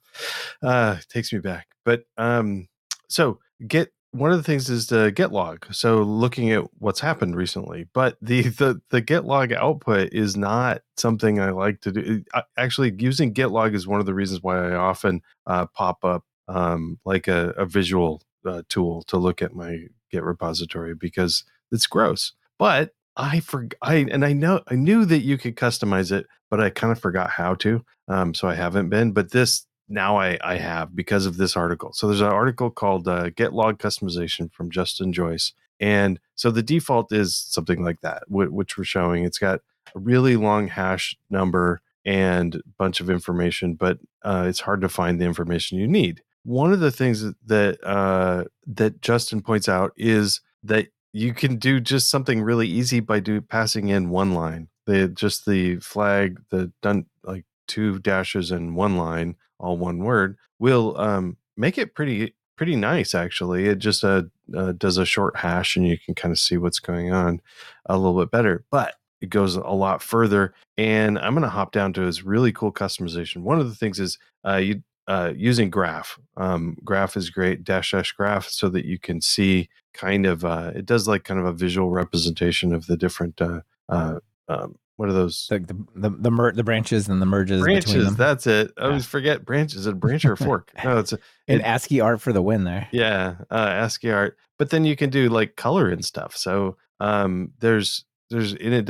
Uh, 0.64 0.98
takes 1.10 1.32
me 1.32 1.40
back. 1.40 1.68
But 1.84 2.04
um, 2.18 2.68
so 3.10 3.40
Git. 3.68 3.92
One 4.15 4.31
of 4.31 4.38
the 4.38 4.44
things 4.44 4.69
is 4.69 4.88
the 4.88 5.12
Git 5.12 5.31
log. 5.31 5.65
So 5.73 6.01
looking 6.01 6.51
at 6.51 6.63
what's 6.79 7.01
happened 7.01 7.35
recently, 7.35 7.88
but 7.94 8.17
the 8.21 8.44
the 8.62 8.81
the 8.89 9.01
Git 9.01 9.25
log 9.25 9.51
output 9.51 10.13
is 10.13 10.38
not 10.38 10.81
something 10.95 11.39
I 11.39 11.50
like 11.51 11.81
to 11.81 11.91
do. 11.91 12.23
I- 12.33 12.44
Actually, 12.57 12.94
using 12.97 13.33
Git 13.33 13.51
log 13.51 13.75
is 13.75 13.88
one 13.88 14.00
of 14.00 14.06
the 14.06 14.13
reasons 14.13 14.41
why 14.41 14.57
I 14.71 14.75
often 14.75 15.21
uh, 15.47 15.65
pop 15.67 16.06
up 16.06 16.23
um, 16.47 17.00
like 17.06 17.27
a, 17.27 17.50
a 17.57 17.65
visual 17.65 18.21
uh, 18.45 18.62
tool 18.69 19.03
to 19.03 19.17
look 19.17 19.41
at 19.41 19.53
my 19.53 19.79
Git 20.12 20.23
repository 20.23 20.95
because 20.95 21.44
it's 21.71 21.88
gross. 21.88 22.31
But 22.57 22.91
I 23.17 23.41
forgot, 23.41 23.77
I 23.81 23.95
and 24.09 24.23
I 24.23 24.33
know 24.33 24.62
I 24.67 24.75
knew 24.75 25.03
that 25.06 25.19
you 25.19 25.38
could 25.38 25.56
customize 25.57 26.12
it, 26.12 26.25
but 26.50 26.62
I 26.62 26.69
kind 26.69 26.91
of 26.91 27.00
forgot 27.00 27.31
how 27.31 27.56
to. 27.56 27.83
Um, 28.07 28.33
so 28.33 28.47
I 28.47 28.56
haven't 28.56 28.89
been. 28.89 29.12
But 29.12 29.31
this 29.31 29.64
now 29.88 30.18
I 30.18 30.38
I 30.44 30.58
have 30.58 30.96
because 30.96 31.26
of 31.26 31.38
this 31.38 31.56
article. 31.56 31.94
So 31.94 32.08
there's 32.08 32.22
an 32.22 32.28
article 32.28 32.70
called 32.70 33.08
uh, 33.08 33.30
Git 33.30 33.54
log 33.54 33.80
customization 33.80 34.52
from 34.52 34.70
Justin 34.70 35.14
Joyce, 35.14 35.54
and 35.80 36.20
so 36.36 36.51
the 36.51 36.63
default 36.63 37.12
is 37.12 37.36
something 37.36 37.84
like 37.84 38.01
that, 38.01 38.24
which 38.30 38.77
we're 38.77 38.84
showing. 38.84 39.24
It's 39.24 39.39
got 39.39 39.62
a 39.96 40.00
really 40.00 40.36
long 40.36 40.68
hash 40.68 41.18
number 41.30 41.82
and 42.06 42.56
a 42.56 42.62
bunch 42.77 43.00
of 43.00 43.10
information, 43.10 43.74
but 43.74 44.00
uh, 44.24 44.46
it's 44.48 44.60
hard 44.60 44.82
to 44.82 44.89
find 44.89 45.20
the 45.20 45.25
information 45.25 45.80
you 45.80 45.88
need. 45.88 46.22
One 46.44 46.72
of 46.72 46.80
the 46.80 46.92
things 46.92 47.22
that 47.22 47.36
that, 47.48 47.84
uh, 47.84 48.46
that 48.68 49.01
Justin 49.01 49.42
points 49.42 49.68
out 49.68 49.94
is 49.98 50.42
that 50.63 50.88
you 51.12 51.34
can 51.34 51.56
do 51.56 51.80
just 51.80 52.10
something 52.10 52.42
really 52.42 52.68
easy 52.68 53.00
by 53.00 53.20
do 53.20 53.42
passing 53.42 53.88
in 53.88 54.10
one 54.10 54.34
line. 54.34 54.68
The 54.86 55.08
just 55.08 55.46
the 55.46 55.77
flag, 55.77 56.42
the 56.50 56.72
done 56.82 57.06
like 57.24 57.46
two 57.68 57.98
dashes 58.00 58.51
and 58.51 58.75
one 58.75 58.98
line, 58.98 59.36
all 59.59 59.77
one 59.77 60.00
word, 60.00 60.38
will 60.59 60.97
um, 60.97 61.38
make 61.57 61.77
it 61.77 61.95
pretty 61.95 62.35
pretty 62.55 62.75
nice. 62.75 63.13
Actually, 63.13 63.67
it 63.67 63.79
just 63.79 64.03
uh, 64.03 64.24
uh, 64.55 64.74
does 64.74 64.97
a 64.97 65.05
short 65.05 65.35
hash, 65.38 65.75
and 65.75 65.88
you 65.88 65.97
can 65.97 66.15
kind 66.15 66.31
of 66.31 66.39
see 66.39 66.57
what's 66.57 66.79
going 66.79 67.12
on 67.12 67.41
a 67.88 67.97
little 67.97 68.19
bit 68.19 68.31
better. 68.31 68.65
But 68.71 68.95
it 69.21 69.29
goes 69.29 69.55
a 69.55 69.62
lot 69.62 70.01
further 70.01 70.53
and 70.77 71.17
i'm 71.19 71.33
going 71.33 71.41
to 71.43 71.50
hop 71.50 71.71
down 71.71 71.93
to 71.93 72.05
this 72.05 72.24
really 72.24 72.51
cool 72.51 72.71
customization 72.71 73.38
one 73.38 73.59
of 73.59 73.67
the 73.67 73.75
things 73.75 74.00
is 74.00 74.17
uh, 74.45 74.57
you 74.57 74.81
uh, 75.07 75.31
using 75.35 75.69
graph 75.69 76.19
um, 76.38 76.75
graph 76.83 77.15
is 77.15 77.29
great 77.29 77.63
dash 77.63 77.91
dash 77.91 78.12
graph 78.12 78.47
so 78.47 78.69
that 78.69 78.85
you 78.85 78.97
can 78.97 79.21
see 79.21 79.69
kind 79.93 80.25
of 80.25 80.43
uh, 80.43 80.71
it 80.75 80.85
does 80.85 81.07
like 81.07 81.24
kind 81.24 81.39
of 81.39 81.45
a 81.45 81.53
visual 81.53 81.89
representation 81.89 82.74
of 82.74 82.88
the 82.88 82.97
different 82.97 83.39
uh, 83.41 83.62
uh, 83.89 84.19
um, 84.47 84.75
what 84.98 85.10
are 85.10 85.14
those? 85.14 85.48
The 85.50 85.60
the 85.60 85.86
the, 85.96 86.10
the, 86.10 86.32
mer- 86.32 86.52
the 86.54 86.64
branches 86.64 87.08
and 87.10 87.22
the 87.22 87.25
merges 87.25 87.64
between 87.66 87.82
branches 88.04 88.16
that's 88.16 88.48
it. 88.48 88.72
I 88.78 88.82
Yeah. 88.84 88.88
always 88.88 89.06
forget 89.06 89.46
branches 89.46 89.82
is 89.82 89.88
a 89.88 89.94
branch 89.94 90.25
or 90.25 90.34
a 90.34 90.38
fork. 90.38 90.72
No 90.84 91.00
it's 91.00 91.14
a, 91.14 91.20
it- 91.48 91.62
ASCII 91.62 92.00
art 92.02 92.22
for 92.22 92.32
the 92.34 92.42
win 92.42 92.64
there. 92.64 92.88
yeah 92.92 93.36
uh 93.52 93.70
ascii 93.86 94.12
art. 94.12 94.38
But 94.58 94.70
then 94.70 94.86
you 94.86 94.96
can 94.96 95.10
do 95.10 95.28
like 95.30 95.56
color 95.58 95.90
and 95.90 96.04
stuff. 96.06 96.36
So 96.38 96.78
um 97.00 97.52
there's 97.60 98.06
there's 98.30 98.54
in 98.54 98.72
it 98.74 98.86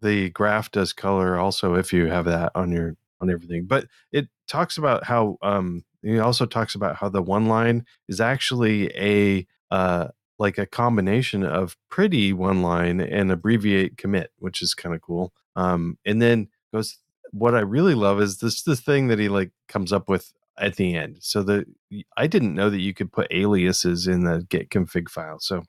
the 0.00 0.30
graph 0.30 0.70
does 0.70 0.92
color 0.94 1.36
also 1.36 1.74
if 1.74 1.92
you 1.92 2.06
have 2.06 2.24
that 2.24 2.52
on 2.54 2.72
your 2.72 2.96
on 3.20 3.30
everything. 3.30 3.66
But 3.66 3.86
it 4.12 4.28
talks 4.48 4.78
about 4.78 5.04
how 5.04 5.36
um 5.42 5.84
it 6.02 6.18
also 6.20 6.46
talks 6.46 6.74
about 6.74 6.96
how 6.96 7.10
the 7.10 7.20
one 7.22 7.46
line 7.46 7.84
is 8.08 8.18
actually 8.20 8.86
a 8.96 9.46
uh 9.70 10.08
like 10.38 10.56
a 10.56 10.64
combination 10.64 11.44
of 11.44 11.76
pretty 11.90 12.32
one 12.32 12.62
line 12.62 12.98
and 12.98 13.30
abbreviate 13.30 13.98
commit 13.98 14.30
which 14.38 14.62
is 14.62 14.72
kind 14.72 14.94
of 14.94 15.02
cool 15.02 15.34
um 15.56 15.98
and 16.04 16.20
then 16.20 16.48
goes 16.72 16.98
what 17.32 17.54
i 17.54 17.60
really 17.60 17.94
love 17.94 18.20
is 18.20 18.38
this 18.38 18.62
this 18.62 18.80
thing 18.80 19.08
that 19.08 19.18
he 19.18 19.28
like 19.28 19.50
comes 19.68 19.92
up 19.92 20.08
with 20.08 20.32
at 20.60 20.76
the 20.76 20.94
end. 20.94 21.16
So 21.20 21.42
the 21.42 21.64
I 22.16 22.26
didn't 22.26 22.54
know 22.54 22.70
that 22.70 22.80
you 22.80 22.94
could 22.94 23.12
put 23.12 23.26
aliases 23.32 24.06
in 24.06 24.24
the 24.24 24.46
git 24.48 24.70
config 24.70 25.08
file. 25.08 25.40
So, 25.40 25.64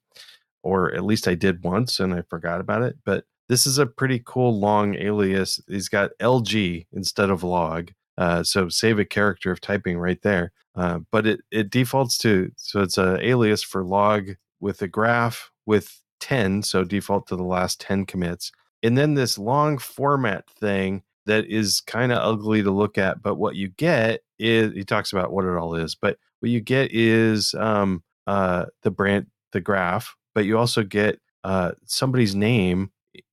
or 0.61 0.93
at 0.93 1.05
least 1.05 1.27
I 1.27 1.35
did 1.35 1.63
once 1.63 1.99
and 1.99 2.13
I 2.13 2.21
forgot 2.23 2.61
about 2.61 2.83
it. 2.83 2.97
But 3.05 3.25
this 3.49 3.65
is 3.65 3.77
a 3.77 3.85
pretty 3.85 4.21
cool 4.23 4.57
long 4.57 4.95
alias. 4.95 5.59
He's 5.67 5.89
got 5.89 6.11
LG 6.19 6.85
instead 6.93 7.29
of 7.29 7.43
log. 7.43 7.91
Uh, 8.17 8.43
so 8.43 8.69
save 8.69 8.99
a 8.99 9.05
character 9.05 9.51
of 9.51 9.61
typing 9.61 9.97
right 9.97 10.21
there. 10.21 10.51
Uh, 10.75 10.99
but 11.11 11.25
it 11.25 11.41
it 11.51 11.69
defaults 11.69 12.17
to 12.19 12.51
so 12.55 12.81
it's 12.81 12.97
a 12.97 13.17
alias 13.25 13.63
for 13.63 13.83
log 13.83 14.29
with 14.59 14.81
a 14.81 14.87
graph 14.87 15.51
with 15.65 16.01
10 16.21 16.61
so 16.63 16.83
default 16.83 17.27
to 17.27 17.35
the 17.35 17.43
last 17.43 17.81
10 17.81 18.05
commits 18.05 18.51
and 18.83 18.97
then 18.97 19.13
this 19.13 19.37
long 19.37 19.77
format 19.77 20.49
thing 20.49 21.03
that 21.25 21.45
is 21.45 21.81
kind 21.81 22.11
of 22.11 22.17
ugly 22.17 22.63
to 22.63 22.71
look 22.71 22.97
at 22.97 23.21
but 23.21 23.35
what 23.35 23.55
you 23.55 23.69
get 23.69 24.21
is 24.39 24.73
he 24.73 24.83
talks 24.83 25.11
about 25.11 25.31
what 25.31 25.45
it 25.45 25.55
all 25.55 25.75
is 25.75 25.95
but 25.95 26.17
what 26.39 26.49
you 26.49 26.59
get 26.59 26.91
is 26.91 27.53
um, 27.55 28.03
uh, 28.27 28.65
the 28.83 28.91
brand 28.91 29.27
the 29.51 29.61
graph 29.61 30.15
but 30.33 30.45
you 30.45 30.57
also 30.57 30.83
get 30.83 31.19
uh, 31.43 31.71
somebody's 31.85 32.35
name 32.35 32.91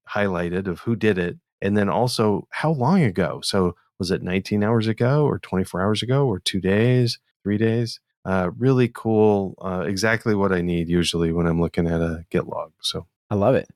highlighted 0.08 0.66
of 0.66 0.80
who 0.80 0.96
did 0.96 1.18
it 1.18 1.36
and 1.60 1.76
then 1.76 1.88
also 1.88 2.46
how 2.50 2.70
long 2.70 3.02
ago 3.02 3.40
so 3.42 3.74
was 3.98 4.10
it 4.10 4.22
19 4.22 4.62
hours 4.62 4.86
ago 4.86 5.24
or 5.24 5.38
24 5.38 5.82
hours 5.82 6.02
ago 6.02 6.26
or 6.26 6.38
two 6.38 6.60
days 6.60 7.18
three 7.42 7.58
days? 7.58 8.00
Uh, 8.24 8.50
really 8.58 8.88
cool 8.88 9.54
uh, 9.62 9.84
exactly 9.86 10.34
what 10.34 10.52
i 10.52 10.60
need 10.60 10.88
usually 10.88 11.32
when 11.32 11.46
i'm 11.46 11.60
looking 11.60 11.86
at 11.86 12.00
a 12.00 12.24
git 12.30 12.46
log 12.46 12.72
so 12.82 13.06
I 13.30 13.34
love 13.34 13.54
it. 13.54 13.68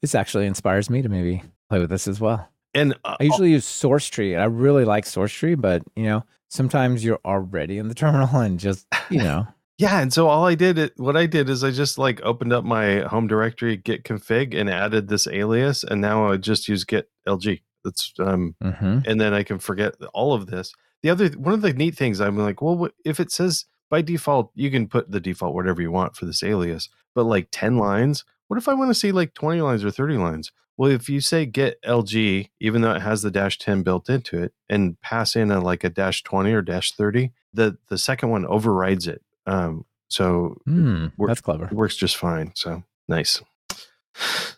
This 0.00 0.14
actually 0.14 0.46
inspires 0.46 0.88
me 0.90 1.02
to 1.02 1.08
maybe 1.08 1.42
play 1.68 1.78
with 1.80 1.90
this 1.90 2.06
as 2.08 2.20
well. 2.20 2.48
and 2.74 2.94
uh, 3.04 3.16
I 3.20 3.24
usually 3.24 3.50
use 3.50 3.64
source 3.64 4.06
tree, 4.06 4.34
and 4.34 4.42
I 4.42 4.46
really 4.46 4.84
like 4.84 5.06
source 5.06 5.32
tree, 5.32 5.54
but 5.56 5.82
you 5.96 6.04
know, 6.04 6.24
sometimes 6.48 7.04
you're 7.04 7.20
already 7.24 7.78
in 7.78 7.88
the 7.88 7.94
terminal 8.02 8.28
and 8.40 8.58
just, 8.60 8.86
you 9.10 9.18
know, 9.22 9.46
Yeah, 9.78 10.00
and 10.00 10.12
so 10.12 10.28
all 10.28 10.46
I 10.46 10.54
did, 10.54 10.78
it, 10.78 10.92
what 10.96 11.16
I 11.16 11.26
did 11.26 11.48
is 11.48 11.64
I 11.64 11.70
just 11.70 11.98
like 11.98 12.20
opened 12.22 12.52
up 12.52 12.64
my 12.64 13.00
home 13.00 13.26
directory 13.26 13.76
git 13.76 14.04
config 14.04 14.54
and 14.58 14.68
added 14.70 15.08
this 15.08 15.26
alias, 15.26 15.82
and 15.84 16.00
now 16.00 16.30
I 16.30 16.36
just 16.36 16.68
use 16.68 16.84
git 16.84 17.08
lg. 17.26 17.60
That's 17.84 18.12
um, 18.18 18.54
mhm. 18.62 19.06
and 19.06 19.20
then 19.20 19.32
I 19.32 19.42
can 19.42 19.58
forget 19.58 19.94
all 20.12 20.34
of 20.34 20.46
this. 20.48 20.72
The 21.02 21.08
other 21.10 21.28
one 21.30 21.54
of 21.54 21.62
the 21.62 21.72
neat 21.72 21.96
things 21.96 22.20
I'm 22.20 22.36
like, 22.36 22.60
well, 22.60 22.76
what- 22.76 22.94
if 23.06 23.18
it 23.18 23.32
says 23.32 23.64
by 23.88 24.02
default 24.02 24.52
you 24.54 24.70
can 24.70 24.86
put 24.86 25.10
the 25.10 25.18
default 25.18 25.54
whatever 25.54 25.80
you 25.80 25.90
want 25.90 26.14
for 26.14 26.26
this 26.26 26.42
alias, 26.42 26.88
but 27.14 27.24
like 27.24 27.48
ten 27.50 27.78
lines, 27.78 28.24
what 28.50 28.56
if 28.58 28.66
I 28.68 28.74
want 28.74 28.90
to 28.90 28.94
see 28.94 29.12
like 29.12 29.32
twenty 29.32 29.60
lines 29.60 29.84
or 29.84 29.92
thirty 29.92 30.16
lines? 30.16 30.50
Well, 30.76 30.90
if 30.90 31.08
you 31.08 31.20
say 31.20 31.46
git 31.46 31.78
LG, 31.84 32.48
even 32.58 32.82
though 32.82 32.92
it 32.92 33.02
has 33.02 33.22
the 33.22 33.30
dash 33.30 33.58
ten 33.58 33.82
built 33.84 34.08
into 34.10 34.42
it, 34.42 34.52
and 34.68 35.00
pass 35.02 35.36
in 35.36 35.50
a 35.52 35.60
like 35.60 35.84
a 35.84 35.88
dash 35.90 36.22
twenty 36.24 36.52
or 36.52 36.60
dash 36.62 36.92
thirty, 36.92 37.32
the 37.54 37.78
the 37.88 37.96
second 37.98 38.30
one 38.30 38.44
overrides 38.46 39.06
it. 39.06 39.22
Um, 39.46 39.84
so 40.08 40.56
Hmm, 40.64 41.06
Work- 41.16 41.28
that's 41.28 41.40
clever. 41.40 41.66
it 41.66 41.72
works 41.72 41.94
just 41.96 42.16
fine. 42.16 42.50
So 42.56 42.82
nice. 43.08 43.40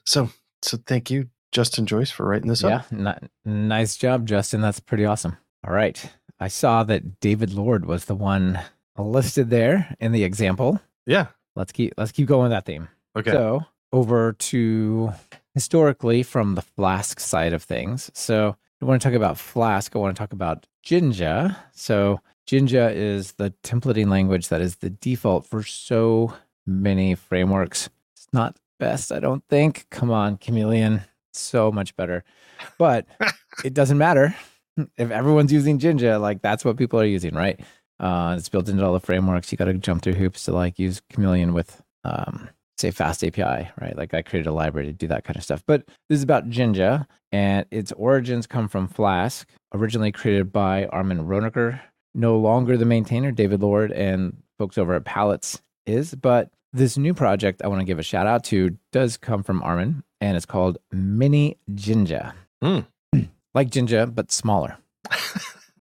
So 0.04 0.30
so 0.62 0.78
thank 0.86 1.10
you, 1.10 1.28
Justin 1.50 1.86
Joyce, 1.86 2.10
for 2.10 2.26
writing 2.26 2.48
this 2.48 2.62
Yeah, 2.62 2.76
up. 2.76 2.92
ni- 2.92 3.28
nice 3.44 3.96
job, 3.96 4.26
Justin. 4.26 4.60
That's 4.60 4.80
pretty 4.80 5.04
awesome. 5.04 5.36
All 5.66 5.74
right. 5.74 6.02
I 6.40 6.48
saw 6.48 6.82
that 6.84 7.20
David 7.20 7.52
Lord 7.52 7.84
was 7.84 8.06
the 8.06 8.14
one 8.14 8.58
listed 8.98 9.50
there 9.50 9.94
in 10.00 10.12
the 10.12 10.24
example. 10.24 10.80
Yeah. 11.06 11.26
Let's 11.54 11.72
keep 11.72 11.94
let's 11.96 12.12
keep 12.12 12.26
going 12.28 12.44
with 12.44 12.52
that 12.52 12.64
theme. 12.64 12.88
Okay. 13.16 13.30
So 13.30 13.60
over 13.92 14.32
to 14.32 15.12
historically 15.54 16.22
from 16.22 16.54
the 16.54 16.62
Flask 16.62 17.20
side 17.20 17.52
of 17.52 17.62
things. 17.62 18.10
So 18.14 18.56
I 18.80 18.84
want 18.84 19.00
to 19.02 19.08
talk 19.08 19.16
about 19.16 19.38
Flask. 19.38 19.94
I 19.94 19.98
want 19.98 20.16
to 20.16 20.20
talk 20.20 20.32
about 20.32 20.66
Jinja. 20.82 21.56
So 21.72 22.20
Jinja 22.46 22.90
is 22.90 23.32
the 23.32 23.52
templating 23.62 24.08
language 24.08 24.48
that 24.48 24.60
is 24.60 24.76
the 24.76 24.90
default 24.90 25.46
for 25.46 25.62
so 25.62 26.34
many 26.66 27.14
frameworks. 27.14 27.88
It's 28.14 28.28
not 28.32 28.56
best, 28.78 29.12
I 29.12 29.20
don't 29.20 29.44
think. 29.48 29.86
Come 29.90 30.10
on, 30.10 30.38
Chameleon. 30.38 31.02
So 31.32 31.70
much 31.70 31.94
better. 31.96 32.24
But 32.78 33.06
it 33.64 33.74
doesn't 33.74 33.98
matter. 33.98 34.34
If 34.96 35.10
everyone's 35.10 35.52
using 35.52 35.78
Jinja, 35.78 36.18
like 36.18 36.42
that's 36.42 36.64
what 36.64 36.76
people 36.76 36.98
are 36.98 37.04
using, 37.04 37.34
right? 37.34 37.60
Uh, 38.00 38.34
it's 38.36 38.48
built 38.48 38.68
into 38.68 38.84
all 38.84 38.94
the 38.94 39.00
frameworks. 39.00 39.52
You 39.52 39.58
got 39.58 39.66
to 39.66 39.74
jump 39.74 40.02
through 40.02 40.14
hoops 40.14 40.44
to 40.46 40.52
like 40.52 40.78
use 40.78 41.00
Chameleon 41.10 41.52
with, 41.52 41.80
um, 42.04 42.48
say, 42.82 42.90
Fast 42.90 43.24
API, 43.24 43.70
right? 43.80 43.96
Like 43.96 44.12
I 44.12 44.22
created 44.22 44.48
a 44.48 44.52
library 44.52 44.86
to 44.86 44.92
do 44.92 45.06
that 45.08 45.24
kind 45.24 45.36
of 45.36 45.42
stuff. 45.42 45.62
But 45.66 45.86
this 46.08 46.16
is 46.18 46.22
about 46.22 46.50
Jinja, 46.50 47.06
and 47.30 47.64
its 47.70 47.92
origins 47.92 48.46
come 48.46 48.68
from 48.68 48.88
Flask, 48.88 49.48
originally 49.72 50.12
created 50.12 50.52
by 50.52 50.86
Armin 50.86 51.26
Ronacher. 51.26 51.80
No 52.14 52.36
longer 52.36 52.76
the 52.76 52.84
maintainer, 52.84 53.32
David 53.32 53.62
Lord 53.62 53.90
and 53.92 54.36
folks 54.58 54.76
over 54.76 54.94
at 54.94 55.04
Pallets 55.04 55.62
is, 55.86 56.14
but 56.14 56.50
this 56.74 56.98
new 56.98 57.14
project 57.14 57.62
I 57.62 57.68
want 57.68 57.80
to 57.80 57.86
give 57.86 57.98
a 57.98 58.02
shout 58.02 58.26
out 58.26 58.44
to 58.44 58.76
does 58.92 59.16
come 59.16 59.42
from 59.42 59.62
Armin, 59.62 60.04
and 60.20 60.36
it's 60.36 60.46
called 60.46 60.78
Mini 60.92 61.58
Jinja. 61.74 62.34
Hmm. 62.62 62.80
like 63.54 63.70
Jinja, 63.70 64.06
but 64.06 64.30
smaller. 64.30 64.76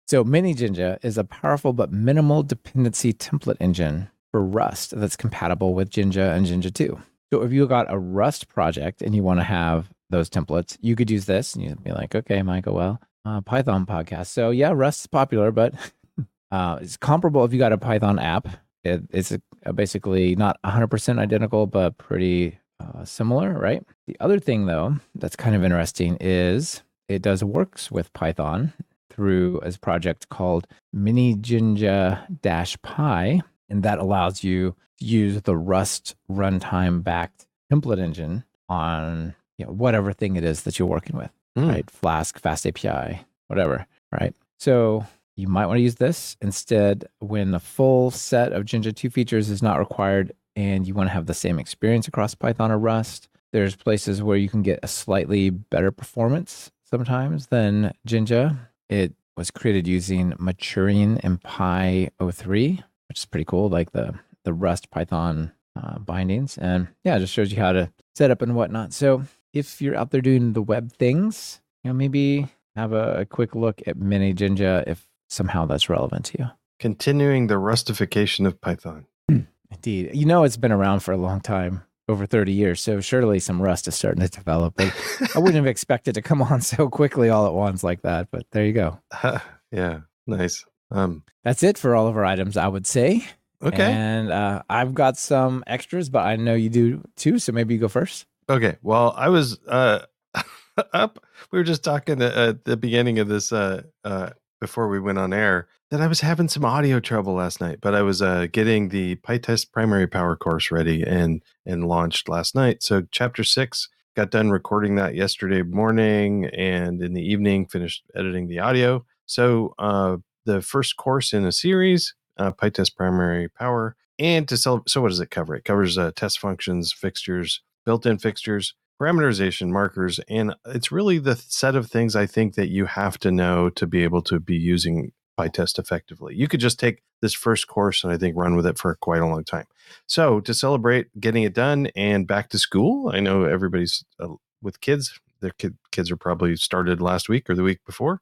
So 0.08 0.22
MiniJinja 0.22 0.98
is 1.02 1.18
a 1.18 1.24
powerful 1.24 1.72
but 1.72 1.90
minimal 1.90 2.44
dependency 2.44 3.12
template 3.12 3.56
engine 3.58 4.08
for 4.36 4.44
Rust 4.44 4.92
that's 4.94 5.16
compatible 5.16 5.72
with 5.72 5.88
Jinja 5.88 6.32
and 6.32 6.44
Jinja 6.44 6.70
2. 6.70 7.00
So 7.32 7.40
if 7.40 7.52
you 7.52 7.66
got 7.66 7.90
a 7.90 7.98
Rust 7.98 8.48
project 8.48 9.00
and 9.00 9.14
you 9.14 9.22
want 9.22 9.40
to 9.40 9.44
have 9.44 9.88
those 10.10 10.28
templates, 10.28 10.76
you 10.82 10.94
could 10.94 11.10
use 11.10 11.24
this 11.24 11.54
and 11.54 11.64
you'd 11.64 11.82
be 11.82 11.92
like, 11.92 12.14
okay, 12.14 12.42
Michael, 12.42 12.74
well, 12.74 13.00
uh, 13.24 13.40
Python 13.40 13.86
podcast. 13.86 14.26
So 14.26 14.50
yeah, 14.50 14.72
Rust's 14.74 15.06
popular, 15.06 15.52
but 15.52 15.72
uh, 16.50 16.80
it's 16.82 16.98
comparable 16.98 17.46
if 17.46 17.54
you 17.54 17.58
got 17.58 17.72
a 17.72 17.78
Python 17.78 18.18
app. 18.18 18.46
It, 18.84 19.04
it's 19.10 19.32
uh 19.32 19.38
basically 19.72 20.36
not 20.36 20.60
100% 20.66 21.18
identical, 21.18 21.66
but 21.66 21.96
pretty 21.96 22.58
uh, 22.78 23.06
similar, 23.06 23.58
right? 23.58 23.82
The 24.06 24.18
other 24.20 24.38
thing, 24.38 24.66
though, 24.66 24.96
that's 25.14 25.34
kind 25.34 25.56
of 25.56 25.64
interesting 25.64 26.18
is 26.20 26.82
it 27.08 27.22
does 27.22 27.42
works 27.42 27.90
with 27.90 28.12
Python 28.12 28.74
through 29.08 29.60
a 29.62 29.72
project 29.78 30.28
called 30.28 30.66
minijinja-py, 30.94 33.42
and 33.68 33.82
that 33.82 33.98
allows 33.98 34.42
you 34.44 34.74
to 34.98 35.04
use 35.04 35.42
the 35.42 35.56
Rust 35.56 36.14
runtime 36.30 37.02
backed 37.02 37.46
template 37.72 37.98
engine 37.98 38.44
on 38.68 39.34
you 39.58 39.64
know, 39.66 39.72
whatever 39.72 40.12
thing 40.12 40.36
it 40.36 40.44
is 40.44 40.62
that 40.62 40.78
you're 40.78 40.88
working 40.88 41.16
with, 41.16 41.30
Hmm. 41.56 41.68
right? 41.68 41.90
Flask, 41.90 42.38
Fast 42.38 42.66
API, 42.66 43.20
whatever, 43.48 43.86
right? 44.12 44.34
So 44.58 45.06
you 45.36 45.48
might 45.48 45.66
want 45.66 45.78
to 45.78 45.82
use 45.82 45.96
this 45.96 46.36
instead 46.40 47.04
when 47.20 47.54
a 47.54 47.60
full 47.60 48.10
set 48.10 48.52
of 48.52 48.64
Jinja 48.64 48.92
2 48.92 49.10
features 49.10 49.50
is 49.50 49.62
not 49.62 49.78
required 49.78 50.32
and 50.54 50.86
you 50.86 50.94
want 50.94 51.08
to 51.08 51.12
have 51.14 51.26
the 51.26 51.34
same 51.34 51.58
experience 51.58 52.08
across 52.08 52.34
Python 52.34 52.70
or 52.70 52.78
Rust. 52.78 53.28
There's 53.52 53.76
places 53.76 54.22
where 54.22 54.36
you 54.36 54.48
can 54.48 54.62
get 54.62 54.80
a 54.82 54.88
slightly 54.88 55.50
better 55.50 55.90
performance 55.90 56.70
sometimes 56.84 57.46
than 57.46 57.92
Jinja. 58.06 58.70
It 58.88 59.14
was 59.36 59.50
created 59.50 59.86
using 59.86 60.32
Maturin 60.38 61.18
and 61.22 61.40
Pi 61.42 62.10
03, 62.30 62.82
which 63.16 63.22
is 63.22 63.26
pretty 63.26 63.46
cool, 63.46 63.70
like 63.70 63.92
the, 63.92 64.12
the 64.44 64.52
Rust 64.52 64.90
Python 64.90 65.50
uh, 65.74 65.98
bindings. 65.98 66.58
And 66.58 66.88
yeah, 67.02 67.16
it 67.16 67.20
just 67.20 67.32
shows 67.32 67.50
you 67.50 67.56
how 67.58 67.72
to 67.72 67.90
set 68.14 68.30
up 68.30 68.42
and 68.42 68.54
whatnot. 68.54 68.92
So 68.92 69.22
if 69.54 69.80
you're 69.80 69.96
out 69.96 70.10
there 70.10 70.20
doing 70.20 70.52
the 70.52 70.60
web 70.60 70.92
things, 70.92 71.62
you 71.82 71.88
know, 71.88 71.94
maybe 71.94 72.46
have 72.74 72.92
a, 72.92 73.20
a 73.20 73.24
quick 73.24 73.54
look 73.54 73.80
at 73.86 73.96
MiniJinja 73.96 74.84
if 74.86 75.08
somehow 75.30 75.64
that's 75.64 75.88
relevant 75.88 76.26
to 76.26 76.38
you. 76.40 76.50
Continuing 76.78 77.46
the 77.46 77.56
rustification 77.56 78.44
of 78.44 78.60
Python. 78.60 79.06
Indeed. 79.70 80.10
You 80.12 80.26
know, 80.26 80.44
it's 80.44 80.58
been 80.58 80.70
around 80.70 81.00
for 81.00 81.12
a 81.12 81.16
long 81.16 81.40
time, 81.40 81.84
over 82.08 82.26
30 82.26 82.52
years. 82.52 82.82
So 82.82 83.00
surely 83.00 83.38
some 83.38 83.62
rust 83.62 83.88
is 83.88 83.94
starting 83.94 84.20
to 84.20 84.28
develop. 84.28 84.74
But 84.76 84.94
I 85.34 85.38
wouldn't 85.38 85.56
have 85.56 85.66
expected 85.74 86.16
to 86.16 86.22
come 86.22 86.42
on 86.42 86.60
so 86.60 86.90
quickly 86.90 87.30
all 87.30 87.46
at 87.46 87.54
once 87.54 87.82
like 87.82 88.02
that. 88.02 88.28
But 88.30 88.44
there 88.50 88.66
you 88.66 88.74
go. 88.74 89.00
yeah. 89.72 90.00
Nice. 90.26 90.62
Um. 90.90 91.22
That's 91.44 91.62
it 91.62 91.78
for 91.78 91.94
all 91.94 92.06
of 92.06 92.16
our 92.16 92.24
items, 92.24 92.56
I 92.56 92.68
would 92.68 92.86
say. 92.86 93.24
Okay. 93.62 93.90
And 93.90 94.30
uh, 94.30 94.62
I've 94.68 94.94
got 94.94 95.16
some 95.16 95.64
extras, 95.66 96.08
but 96.08 96.26
I 96.26 96.36
know 96.36 96.54
you 96.54 96.68
do 96.68 97.02
too. 97.16 97.38
So 97.38 97.52
maybe 97.52 97.74
you 97.74 97.80
go 97.80 97.88
first. 97.88 98.26
Okay. 98.48 98.76
Well, 98.82 99.14
I 99.16 99.28
was 99.28 99.58
uh 99.66 100.00
up. 100.92 101.18
We 101.50 101.58
were 101.58 101.64
just 101.64 101.82
talking 101.82 102.22
at, 102.22 102.64
the 102.64 102.76
beginning 102.76 103.18
of 103.18 103.28
this 103.28 103.52
uh 103.52 103.82
uh 104.04 104.30
before 104.60 104.88
we 104.88 105.00
went 105.00 105.18
on 105.18 105.32
air 105.32 105.68
that 105.90 106.00
I 106.00 106.06
was 106.06 106.20
having 106.20 106.48
some 106.48 106.64
audio 106.64 106.98
trouble 107.00 107.34
last 107.34 107.60
night, 107.60 107.78
but 107.80 107.94
I 107.94 108.02
was 108.02 108.22
uh 108.22 108.46
getting 108.52 108.90
the 108.90 109.16
PyTest 109.16 109.72
primary 109.72 110.06
power 110.06 110.36
course 110.36 110.70
ready 110.70 111.02
and 111.02 111.42
and 111.64 111.88
launched 111.88 112.28
last 112.28 112.54
night. 112.54 112.82
So 112.82 113.02
chapter 113.10 113.42
6 113.42 113.88
got 114.14 114.30
done 114.30 114.50
recording 114.50 114.94
that 114.96 115.14
yesterday 115.14 115.62
morning 115.62 116.46
and 116.46 117.02
in 117.02 117.14
the 117.14 117.22
evening 117.22 117.66
finished 117.66 118.04
editing 118.14 118.48
the 118.48 118.60
audio. 118.60 119.04
So 119.24 119.74
uh 119.78 120.18
the 120.46 120.62
first 120.62 120.96
course 120.96 121.32
in 121.32 121.44
a 121.44 121.52
series, 121.52 122.14
uh 122.38 122.52
PyTest 122.52 122.96
primary 122.96 123.48
power 123.48 123.96
and 124.18 124.48
to 124.48 124.56
sell 124.56 124.82
so 124.86 125.02
what 125.02 125.08
does 125.08 125.20
it 125.20 125.30
cover? 125.30 125.54
It 125.54 125.64
covers 125.64 125.98
uh, 125.98 126.12
test 126.14 126.38
functions, 126.38 126.92
fixtures, 126.92 127.60
built-in 127.84 128.18
fixtures, 128.18 128.74
parameterization 129.00 129.68
markers, 129.68 130.20
and 130.28 130.54
it's 130.66 130.90
really 130.90 131.18
the 131.18 131.36
set 131.36 131.76
of 131.76 131.90
things 131.90 132.16
I 132.16 132.26
think 132.26 132.54
that 132.54 132.68
you 132.68 132.86
have 132.86 133.18
to 133.18 133.30
know 133.30 133.70
to 133.70 133.86
be 133.86 134.04
able 134.04 134.22
to 134.22 134.40
be 134.40 134.56
using 134.56 135.12
PyTest 135.38 135.78
effectively. 135.78 136.34
You 136.34 136.48
could 136.48 136.60
just 136.60 136.80
take 136.80 137.02
this 137.20 137.34
first 137.34 137.66
course 137.66 138.04
and 138.04 138.12
I 138.12 138.16
think 138.16 138.36
run 138.36 138.56
with 138.56 138.66
it 138.66 138.78
for 138.78 138.94
quite 138.96 139.20
a 139.20 139.26
long 139.26 139.44
time. 139.44 139.66
So 140.06 140.40
to 140.40 140.54
celebrate 140.54 141.08
getting 141.20 141.42
it 141.42 141.54
done 141.54 141.88
and 141.94 142.26
back 142.26 142.48
to 142.50 142.58
school, 142.58 143.10
I 143.12 143.20
know 143.20 143.44
everybody's 143.44 144.02
uh, 144.18 144.28
with 144.62 144.80
kids. 144.80 145.18
Their 145.40 145.50
kid, 145.50 145.76
kids 145.90 146.10
are 146.10 146.16
probably 146.16 146.56
started 146.56 147.00
last 147.00 147.28
week 147.28 147.48
or 147.48 147.54
the 147.54 147.62
week 147.62 147.84
before. 147.84 148.20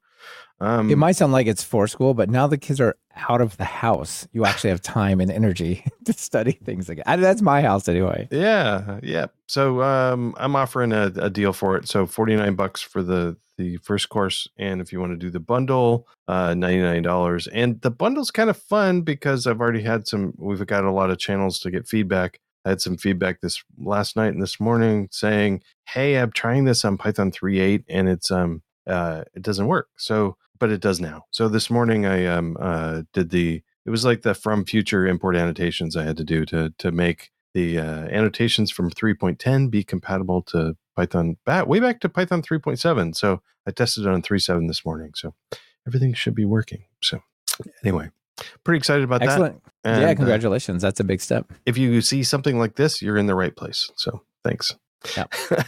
Um, 0.60 0.90
it 0.90 0.96
might 0.96 1.16
sound 1.16 1.32
like 1.32 1.46
it's 1.46 1.62
for 1.62 1.86
school, 1.86 2.14
but 2.14 2.30
now 2.30 2.46
the 2.46 2.56
kids 2.56 2.80
are 2.80 2.96
out 3.28 3.40
of 3.40 3.56
the 3.56 3.64
house. 3.64 4.26
You 4.32 4.46
actually 4.46 4.70
have 4.70 4.80
time 4.80 5.20
and 5.20 5.30
energy 5.30 5.84
to 6.04 6.12
study 6.12 6.52
things 6.52 6.88
again. 6.88 7.04
That's 7.20 7.42
my 7.42 7.60
house 7.60 7.88
anyway. 7.88 8.28
Yeah, 8.30 9.00
yeah. 9.02 9.26
So 9.48 9.82
um, 9.82 10.34
I'm 10.38 10.56
offering 10.56 10.92
a, 10.92 11.12
a, 11.16 11.28
deal 11.28 11.52
for 11.52 11.76
it. 11.76 11.88
So 11.88 12.06
49 12.06 12.54
bucks 12.54 12.80
for 12.80 13.02
the 13.02 13.36
the 13.56 13.76
first 13.78 14.08
course, 14.08 14.48
and 14.56 14.80
if 14.80 14.92
you 14.92 14.98
want 14.98 15.12
to 15.12 15.16
do 15.16 15.30
the 15.30 15.38
bundle, 15.38 16.08
uh, 16.26 16.48
$99. 16.48 17.48
And 17.52 17.80
the 17.82 17.90
bundle's 17.90 18.32
kind 18.32 18.50
of 18.50 18.56
fun 18.56 19.02
because 19.02 19.46
I've 19.46 19.60
already 19.60 19.82
had 19.82 20.08
some. 20.08 20.34
We've 20.38 20.66
got 20.66 20.84
a 20.84 20.90
lot 20.90 21.10
of 21.10 21.18
channels 21.18 21.60
to 21.60 21.70
get 21.70 21.86
feedback. 21.86 22.40
I 22.64 22.70
had 22.70 22.80
some 22.80 22.96
feedback 22.96 23.40
this 23.40 23.62
last 23.78 24.16
night 24.16 24.32
and 24.32 24.42
this 24.42 24.58
morning 24.60 25.08
saying, 25.10 25.62
"Hey, 25.88 26.16
I'm 26.16 26.32
trying 26.32 26.64
this 26.64 26.84
on 26.84 26.98
Python 26.98 27.30
3.8 27.30 27.84
and 27.88 28.08
it's 28.08 28.30
um 28.30 28.62
uh 28.86 29.24
it 29.34 29.42
doesn't 29.42 29.66
work." 29.66 29.88
So, 29.96 30.36
but 30.58 30.70
it 30.70 30.80
does 30.80 31.00
now. 31.00 31.24
So 31.30 31.48
this 31.48 31.70
morning 31.70 32.06
I 32.06 32.26
um 32.26 32.56
uh 32.60 33.02
did 33.12 33.30
the 33.30 33.62
it 33.86 33.90
was 33.90 34.04
like 34.04 34.22
the 34.22 34.34
from 34.34 34.64
future 34.64 35.06
import 35.06 35.36
annotations 35.36 35.96
I 35.96 36.04
had 36.04 36.16
to 36.16 36.24
do 36.24 36.44
to 36.46 36.72
to 36.78 36.92
make 36.92 37.30
the 37.54 37.78
uh, 37.78 38.06
annotations 38.10 38.70
from 38.72 38.90
3.10 38.90 39.70
be 39.70 39.84
compatible 39.84 40.42
to 40.42 40.76
Python 40.96 41.36
back 41.46 41.66
way 41.66 41.80
back 41.80 42.00
to 42.00 42.08
Python 42.08 42.42
3.7. 42.42 43.14
So 43.14 43.42
I 43.66 43.70
tested 43.70 44.04
it 44.04 44.10
on 44.10 44.22
3.7 44.22 44.66
this 44.68 44.84
morning. 44.84 45.12
So 45.14 45.34
everything 45.86 46.14
should 46.14 46.34
be 46.34 46.44
working. 46.44 46.84
So 47.02 47.20
anyway, 47.84 48.10
pretty 48.64 48.78
excited 48.78 49.04
about 49.04 49.22
Excellent. 49.22 49.62
that. 49.62 49.70
Excellent. 49.84 50.02
Yeah, 50.02 50.10
uh, 50.10 50.14
congratulations. 50.14 50.82
Uh, 50.82 50.88
That's 50.88 51.00
a 51.00 51.04
big 51.04 51.20
step. 51.20 51.52
If 51.66 51.76
you 51.78 52.00
see 52.00 52.22
something 52.22 52.58
like 52.58 52.76
this, 52.76 53.02
you're 53.02 53.16
in 53.16 53.26
the 53.26 53.34
right 53.34 53.54
place. 53.54 53.90
So 53.96 54.22
thanks. 54.44 54.74
Yeah. 55.16 55.24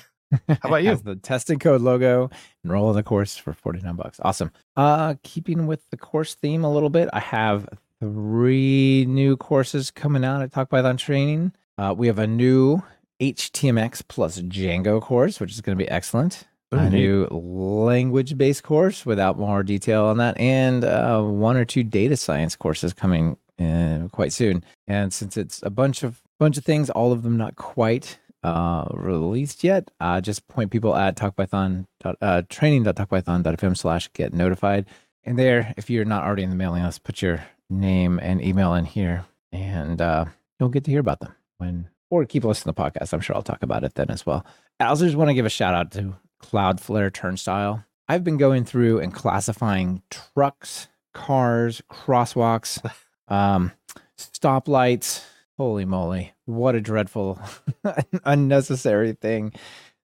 How 0.49 0.59
about 0.65 0.83
you? 0.83 0.97
the 0.97 1.17
testing 1.17 1.59
code 1.59 1.83
logo, 1.83 2.31
enroll 2.65 2.91
in 2.91 2.97
the 2.97 3.03
course 3.03 3.37
for 3.37 3.53
49 3.53 3.95
bucks. 3.95 4.19
Awesome. 4.23 4.51
Uh 4.77 5.15
keeping 5.23 5.67
with 5.67 5.89
the 5.91 5.97
course 5.97 6.35
theme 6.35 6.65
a 6.65 6.73
little 6.73 6.91
bit, 6.91 7.09
I 7.13 7.21
have 7.21 7.69
three 8.01 9.05
new 9.09 9.37
courses 9.37 9.91
coming 9.91 10.25
out 10.25 10.43
at 10.43 10.53
Talk 10.53 10.71
Python 10.71 10.97
Training. 10.97 11.53
Uh, 11.79 11.95
we 11.97 12.07
have 12.09 12.19
a 12.19 12.27
new 12.27 12.83
HTMX 13.21 14.03
plus 14.07 14.41
Django 14.41 15.01
course, 15.01 15.41
which 15.41 15.53
is 15.53 15.61
going 15.61 15.77
to 15.79 15.83
be 15.83 15.89
excellent. 15.91 16.45
Mm-hmm. 16.73 16.85
A 16.87 16.91
new 16.91 17.25
language 17.31 18.37
based 18.37 18.65
course 18.65 19.07
without 19.07 19.39
more 19.39 19.63
detail 19.63 20.07
on 20.07 20.17
that, 20.17 20.37
and 20.39 20.85
uh, 20.85 21.23
one 21.23 21.57
or 21.57 21.65
two 21.65 21.85
data 21.85 22.17
science 22.17 22.57
courses 22.57 22.93
coming 22.93 23.37
in 23.57 24.09
quite 24.11 24.33
soon. 24.33 24.65
And 24.89 25.13
since 25.13 25.37
it's 25.37 25.63
a 25.63 25.71
bunch 25.71 26.03
of 26.03 26.23
bunch 26.41 26.59
of 26.59 26.65
things, 26.65 26.91
all 26.91 27.13
of 27.13 27.23
them 27.23 27.37
not 27.37 27.55
quite 27.55 28.19
uh, 28.43 28.87
released 28.93 29.63
yet, 29.63 29.91
uh, 30.01 30.21
just 30.21 30.47
point 30.49 30.73
people 30.73 30.97
at 30.97 31.17
talkpython 31.17 31.87
uh, 32.05 32.43
training.talkpython.fm 32.49 33.77
slash 33.77 34.13
get 34.13 34.33
notified. 34.33 34.87
And 35.25 35.39
there, 35.39 35.73
if 35.77 35.89
you're 35.89 36.05
not 36.05 36.25
already 36.25 36.43
in 36.43 36.51
the 36.51 36.57
mailing 36.57 36.83
list, 36.83 37.05
put 37.05 37.23
your 37.23 37.45
name 37.71 38.19
and 38.21 38.43
email 38.43 38.75
in 38.75 38.85
here, 38.85 39.25
and 39.53 40.01
uh, 40.01 40.27
you'll 40.59 40.69
get 40.69 40.85
to 40.85 40.91
hear 40.91 41.01
about 41.01 41.21
them 41.21 41.35
when 41.59 41.89
or 42.11 42.25
keep 42.25 42.45
listening 42.45 42.75
to 42.75 42.83
the 42.83 42.91
podcast. 42.91 43.13
I'm 43.13 43.21
sure 43.21 43.35
I'll 43.35 43.43
talk 43.43 43.63
about 43.63 43.85
it 43.85 43.95
then 43.95 44.11
as 44.11 44.25
well. 44.25 44.47
I 44.79 44.87
also 44.87 45.05
just 45.05 45.17
want 45.17 45.29
to 45.29 45.35
give 45.35 45.47
a 45.47 45.51
shout 45.51 45.75
out 45.75 45.91
to 45.93 46.15
Cloudflare 46.43 47.13
Turnstile. 47.13 47.85
I've 48.09 48.25
been 48.25 48.37
going 48.37 48.65
through 48.65 49.01
and 49.01 49.13
classifying 49.13 50.03
trucks, 50.11 50.89
cars, 51.13 51.83
crosswalks, 51.91 52.79
um, 53.29 53.73
stoplights. 54.19 55.25
Holy 55.59 55.87
moly, 55.87 56.35
what 56.45 56.75
a 56.75 56.81
dreadful, 56.83 57.41
unnecessary 58.25 59.15
thing. 59.15 59.55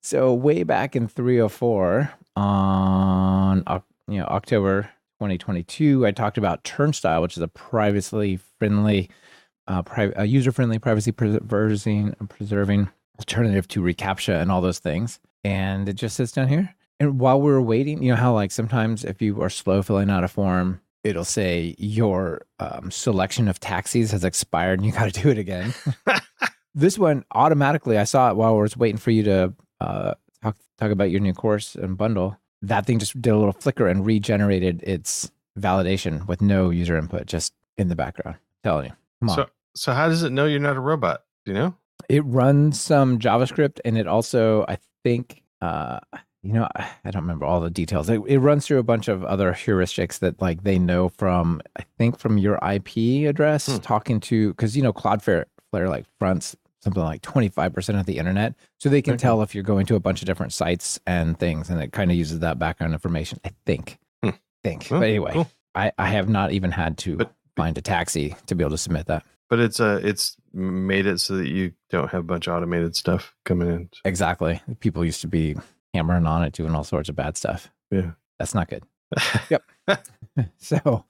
So 0.01 0.33
way 0.33 0.63
back 0.63 0.97
in 0.97 1.09
304 1.09 2.11
on 2.37 3.65
you 4.09 4.19
know 4.19 4.25
October 4.25 4.85
2022, 5.21 6.07
I 6.07 6.11
talked 6.11 6.39
about 6.39 6.65
Turnstile, 6.65 7.21
which 7.21 7.37
is 7.37 7.43
a 7.43 7.49
privacy 7.49 8.41
friendly 8.59 9.11
uh, 9.69 9.83
pri- 9.83 10.13
a 10.17 10.25
user-friendly, 10.25 10.79
privacy 10.79 11.13
preserving, 11.13 12.15
preserving 12.29 12.89
alternative 13.19 13.69
to 13.69 13.81
reCAPTCHA 13.81 14.41
and 14.41 14.51
all 14.51 14.61
those 14.61 14.79
things. 14.79 15.21
And 15.45 15.89
it 15.89 15.95
just 15.95 16.17
sits 16.17 16.33
down 16.33 16.49
here. 16.49 16.75
And 17.01 17.19
while 17.19 17.41
we 17.41 17.51
are 17.51 17.61
waiting, 17.61 18.03
you 18.03 18.11
know 18.13 18.17
how 18.17 18.33
like 18.33 18.53
sometimes 18.53 19.05
if 19.05 19.21
you 19.21 19.43
are 19.43 19.51
slow 19.51 19.83
filling 19.83 20.09
out 20.09 20.25
a 20.25 20.29
form, 20.29 20.81
it'll 21.03 21.25
say 21.25 21.75
your 21.79 22.43
um, 22.61 22.91
selection 22.91 23.49
of 23.49 23.59
taxis 23.59 24.13
has 24.13 24.25
expired 24.25 24.79
and 24.79 24.87
you 24.87 24.93
got 24.99 25.13
to 25.13 25.23
do 25.23 25.29
it 25.29 25.39
again. 25.39 25.75
this 26.75 26.99
one 26.99 27.25
automatically, 27.33 27.99
I 27.99 28.05
saw 28.05 28.31
it 28.31 28.37
while 28.37 28.55
I 28.55 28.59
was 28.59 28.77
waiting 28.77 28.99
for 28.99 29.11
you 29.11 29.23
to 29.25 29.55
uh, 29.81 30.15
talk 30.43 30.57
talk 30.79 30.91
about 30.91 31.11
your 31.11 31.21
new 31.21 31.33
course 31.33 31.75
and 31.75 31.97
bundle. 31.97 32.39
That 32.63 32.87
thing 32.87 33.01
just 33.01 33.21
did 33.21 33.31
a 33.31 33.37
little 33.37 33.53
flicker 33.53 33.89
and 33.89 34.07
regenerated 34.07 34.83
its 34.85 35.31
validation 35.59 36.27
with 36.29 36.41
no 36.41 36.71
user 36.71 36.97
input, 36.97 37.27
just 37.27 37.53
in 37.77 37.89
the 37.89 37.97
background. 37.97 38.37
I'm 38.37 38.71
telling 38.71 38.85
you. 38.87 38.93
Come 39.21 39.31
on. 39.31 39.37
So, 39.37 39.47
so 39.75 39.93
how 39.93 40.09
does 40.09 40.23
it 40.23 40.31
know 40.31 40.47
you're 40.47 40.61
not 40.61 40.77
a 40.77 40.81
robot? 40.81 41.25
Do 41.45 41.53
you 41.53 41.59
know? 41.59 41.75
It 42.09 42.25
runs 42.25 42.81
some 42.81 43.19
JavaScript, 43.19 43.81
and 43.85 43.97
it 43.97 44.07
also, 44.07 44.65
I 44.69 44.79
think, 45.05 45.43
uh, 45.61 46.01
you 46.43 46.53
know, 46.53 46.69
I 46.77 47.11
don't 47.11 47.23
remember 47.23 47.45
all 47.45 47.61
the 47.61 47.71
details. 47.71 48.09
It, 48.09 48.21
it 48.27 48.39
runs 48.39 48.67
through 48.67 48.79
a 48.79 48.85
bunch 48.85 49.09
of 49.09 49.25
other 49.25 49.53
heuristics 49.53 50.19
that, 50.21 50.41
like, 50.41 50.65
they 50.65 50.79
know 50.79 51.09
from, 51.09 51.61
I 51.77 51.85
think, 51.99 52.19
from 52.19 52.39
your 52.39 52.59
IP 52.63 53.29
address, 53.29 53.67
hmm. 53.67 53.79
talking 53.79 54.21
to, 54.21 54.49
because 54.51 54.77
you 54.77 54.83
know, 54.83 54.93
Cloudflare 54.93 55.45
Flare, 55.71 55.89
like 55.89 56.05
fronts 56.19 56.55
something 56.83 57.03
like 57.03 57.23
25% 57.23 58.01
of 58.01 58.07
the 58.07 58.19
internet. 58.19 58.55
So 58.79 58.89
they 58.89 59.03
can 59.03 59.15
okay. 59.15 59.23
tell 59.23 59.43
if 59.43 59.55
you're 59.55 59.65
going 59.65 59.87
to 59.87 59.95
a 59.95 60.01
bunch 60.01 60.21
of 60.21 60.27
different 60.27 60.53
sites 60.53 60.99
and 61.07 61.39
things, 61.39 61.71
and 61.71 61.81
it 61.81 61.93
kind 61.93 62.11
of 62.11 62.17
uses 62.17 62.41
that 62.41 62.59
background 62.59 62.93
information, 62.93 63.41
I 63.45 63.53
think. 63.65 63.99
Hmm. 64.23 64.31
think. 64.63 64.89
but 64.89 65.03
anyway, 65.03 65.33
cool. 65.33 65.51
I, 65.75 65.93
I 65.99 66.09
have 66.09 66.29
not 66.29 66.53
even 66.53 66.71
had 66.71 66.99
to 66.99 67.17
but, 67.17 67.33
find 67.57 67.77
a 67.79 67.81
taxi 67.81 68.37
to 68.47 68.55
be 68.55 68.63
able 68.63 68.73
to 68.73 68.79
submit 68.79 69.07
that. 69.07 69.25
But 69.53 69.61
it's 69.61 69.81
a 69.81 69.97
it's 69.97 70.35
made 70.55 71.05
it 71.05 71.21
so 71.21 71.37
that 71.37 71.47
you 71.47 71.73
don't 71.91 72.11
have 72.11 72.21
a 72.21 72.25
bunch 72.25 72.47
of 72.47 72.55
automated 72.55 72.97
stuff 72.97 73.35
coming 73.45 73.69
in. 73.69 73.91
Exactly. 74.03 74.63
People 74.81 75.05
used 75.05 75.21
to 75.21 75.29
be 75.29 75.57
hammering 75.93 76.25
on 76.25 76.43
it, 76.43 76.55
doing 76.55 76.75
all 76.75 76.85
sorts 76.85 77.11
of 77.11 77.17
bad 77.17 77.37
stuff. 77.37 77.71
Yeah. 77.91 78.13
That's 78.39 78.55
not 78.55 78.71
good. 78.71 78.83
yep. 79.51 79.63
so 80.57 81.05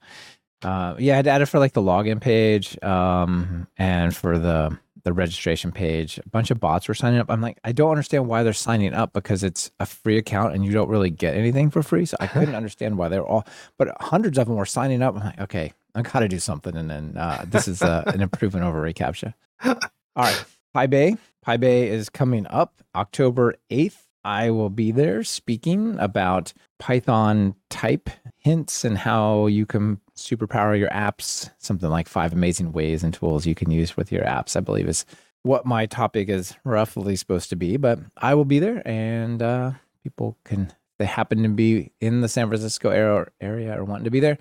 uh, 0.61 0.95
yeah, 0.99 1.13
I 1.13 1.15
had 1.15 1.27
added 1.27 1.45
for 1.45 1.57
like 1.57 1.71
the 1.71 1.81
login 1.81 2.19
page 2.19 2.77
um, 2.83 3.65
and 3.77 4.13
for 4.13 4.37
the 4.37 4.77
the 5.05 5.13
registration 5.13 5.71
page. 5.71 6.17
A 6.17 6.27
bunch 6.27 6.51
of 6.51 6.59
bots 6.59 6.89
were 6.89 6.93
signing 6.93 7.21
up. 7.21 7.31
I'm 7.31 7.39
like, 7.39 7.61
I 7.63 7.71
don't 7.71 7.91
understand 7.91 8.27
why 8.27 8.43
they're 8.43 8.51
signing 8.51 8.93
up 8.93 9.13
because 9.13 9.41
it's 9.45 9.71
a 9.79 9.85
free 9.85 10.17
account 10.17 10.53
and 10.53 10.65
you 10.65 10.73
don't 10.73 10.89
really 10.89 11.11
get 11.11 11.35
anything 11.35 11.69
for 11.69 11.81
free. 11.81 12.05
So 12.05 12.17
I 12.19 12.27
couldn't 12.27 12.55
understand 12.55 12.97
why 12.97 13.07
they're 13.07 13.25
all, 13.25 13.47
but 13.77 13.95
hundreds 14.01 14.37
of 14.37 14.47
them 14.47 14.57
were 14.57 14.65
signing 14.65 15.01
up. 15.01 15.15
I'm 15.15 15.23
like, 15.23 15.39
okay, 15.39 15.71
I 15.95 16.01
got 16.01 16.19
to 16.19 16.27
do 16.27 16.39
something. 16.39 16.75
And 16.75 16.89
then 16.89 17.17
uh, 17.17 17.45
this 17.47 17.67
is 17.67 17.81
uh, 17.81 18.03
an 18.07 18.21
improvement 18.21 18.65
over 18.65 18.81
reCAPTCHA. 18.81 19.33
All 19.65 19.75
right. 20.15 20.45
PyBay. 20.75 21.17
PyBay 21.45 21.87
is 21.87 22.09
coming 22.09 22.47
up 22.47 22.81
October 22.95 23.55
8th. 23.69 23.97
I 24.25 24.51
will 24.51 24.69
be 24.69 24.91
there 24.91 25.23
speaking 25.23 25.99
about 25.99 26.53
Python 26.79 27.55
type 27.69 28.09
hints 28.37 28.85
and 28.85 28.97
how 28.97 29.47
you 29.47 29.65
can 29.65 29.99
superpower 30.15 30.77
your 30.77 30.89
apps. 30.89 31.49
Something 31.57 31.89
like 31.89 32.07
five 32.07 32.33
amazing 32.33 32.71
ways 32.71 33.03
and 33.03 33.13
tools 33.13 33.45
you 33.45 33.55
can 33.55 33.69
use 33.69 33.97
with 33.97 34.11
your 34.11 34.23
apps, 34.23 34.55
I 34.55 34.61
believe 34.61 34.87
is 34.87 35.05
what 35.43 35.65
my 35.65 35.85
topic 35.85 36.29
is 36.29 36.55
roughly 36.63 37.17
supposed 37.17 37.49
to 37.49 37.57
be. 37.57 37.75
But 37.75 37.99
I 38.17 38.33
will 38.33 38.45
be 38.45 38.59
there 38.59 38.81
and 38.87 39.41
uh, 39.41 39.71
people 40.03 40.37
can, 40.45 40.71
they 40.99 41.05
happen 41.05 41.43
to 41.43 41.49
be 41.49 41.91
in 41.99 42.21
the 42.21 42.29
San 42.29 42.47
Francisco 42.47 42.89
area 43.41 43.77
or 43.77 43.83
wanting 43.83 44.05
to 44.05 44.11
be 44.11 44.21
there, 44.21 44.37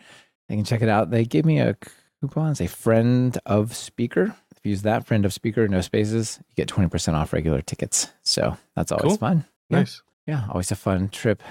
you 0.53 0.59
can 0.59 0.65
check 0.65 0.83
it 0.83 0.89
out. 0.89 1.11
They 1.11 1.25
gave 1.25 1.45
me 1.45 1.61
a 1.61 1.77
coupon, 2.21 2.55
say 2.55 2.67
friend 2.67 3.39
of 3.47 3.75
speaker. 3.75 4.35
If 4.55 4.59
you 4.65 4.71
use 4.71 4.83
that 4.83 5.07
friend 5.07 5.25
of 5.25 5.33
speaker, 5.33 5.67
no 5.67 5.81
spaces, 5.81 6.39
you 6.49 6.55
get 6.55 6.69
20% 6.69 7.15
off 7.15 7.33
regular 7.33 7.63
tickets. 7.63 8.13
So 8.23 8.57
that's 8.77 8.93
always 8.93 9.13
cool. 9.13 9.17
fun. 9.17 9.45
Yeah. 9.71 9.79
Nice. 9.79 10.03
Yeah, 10.27 10.45
always 10.51 10.71
a 10.71 10.77
fun 10.77 11.09
trip, 11.09 11.43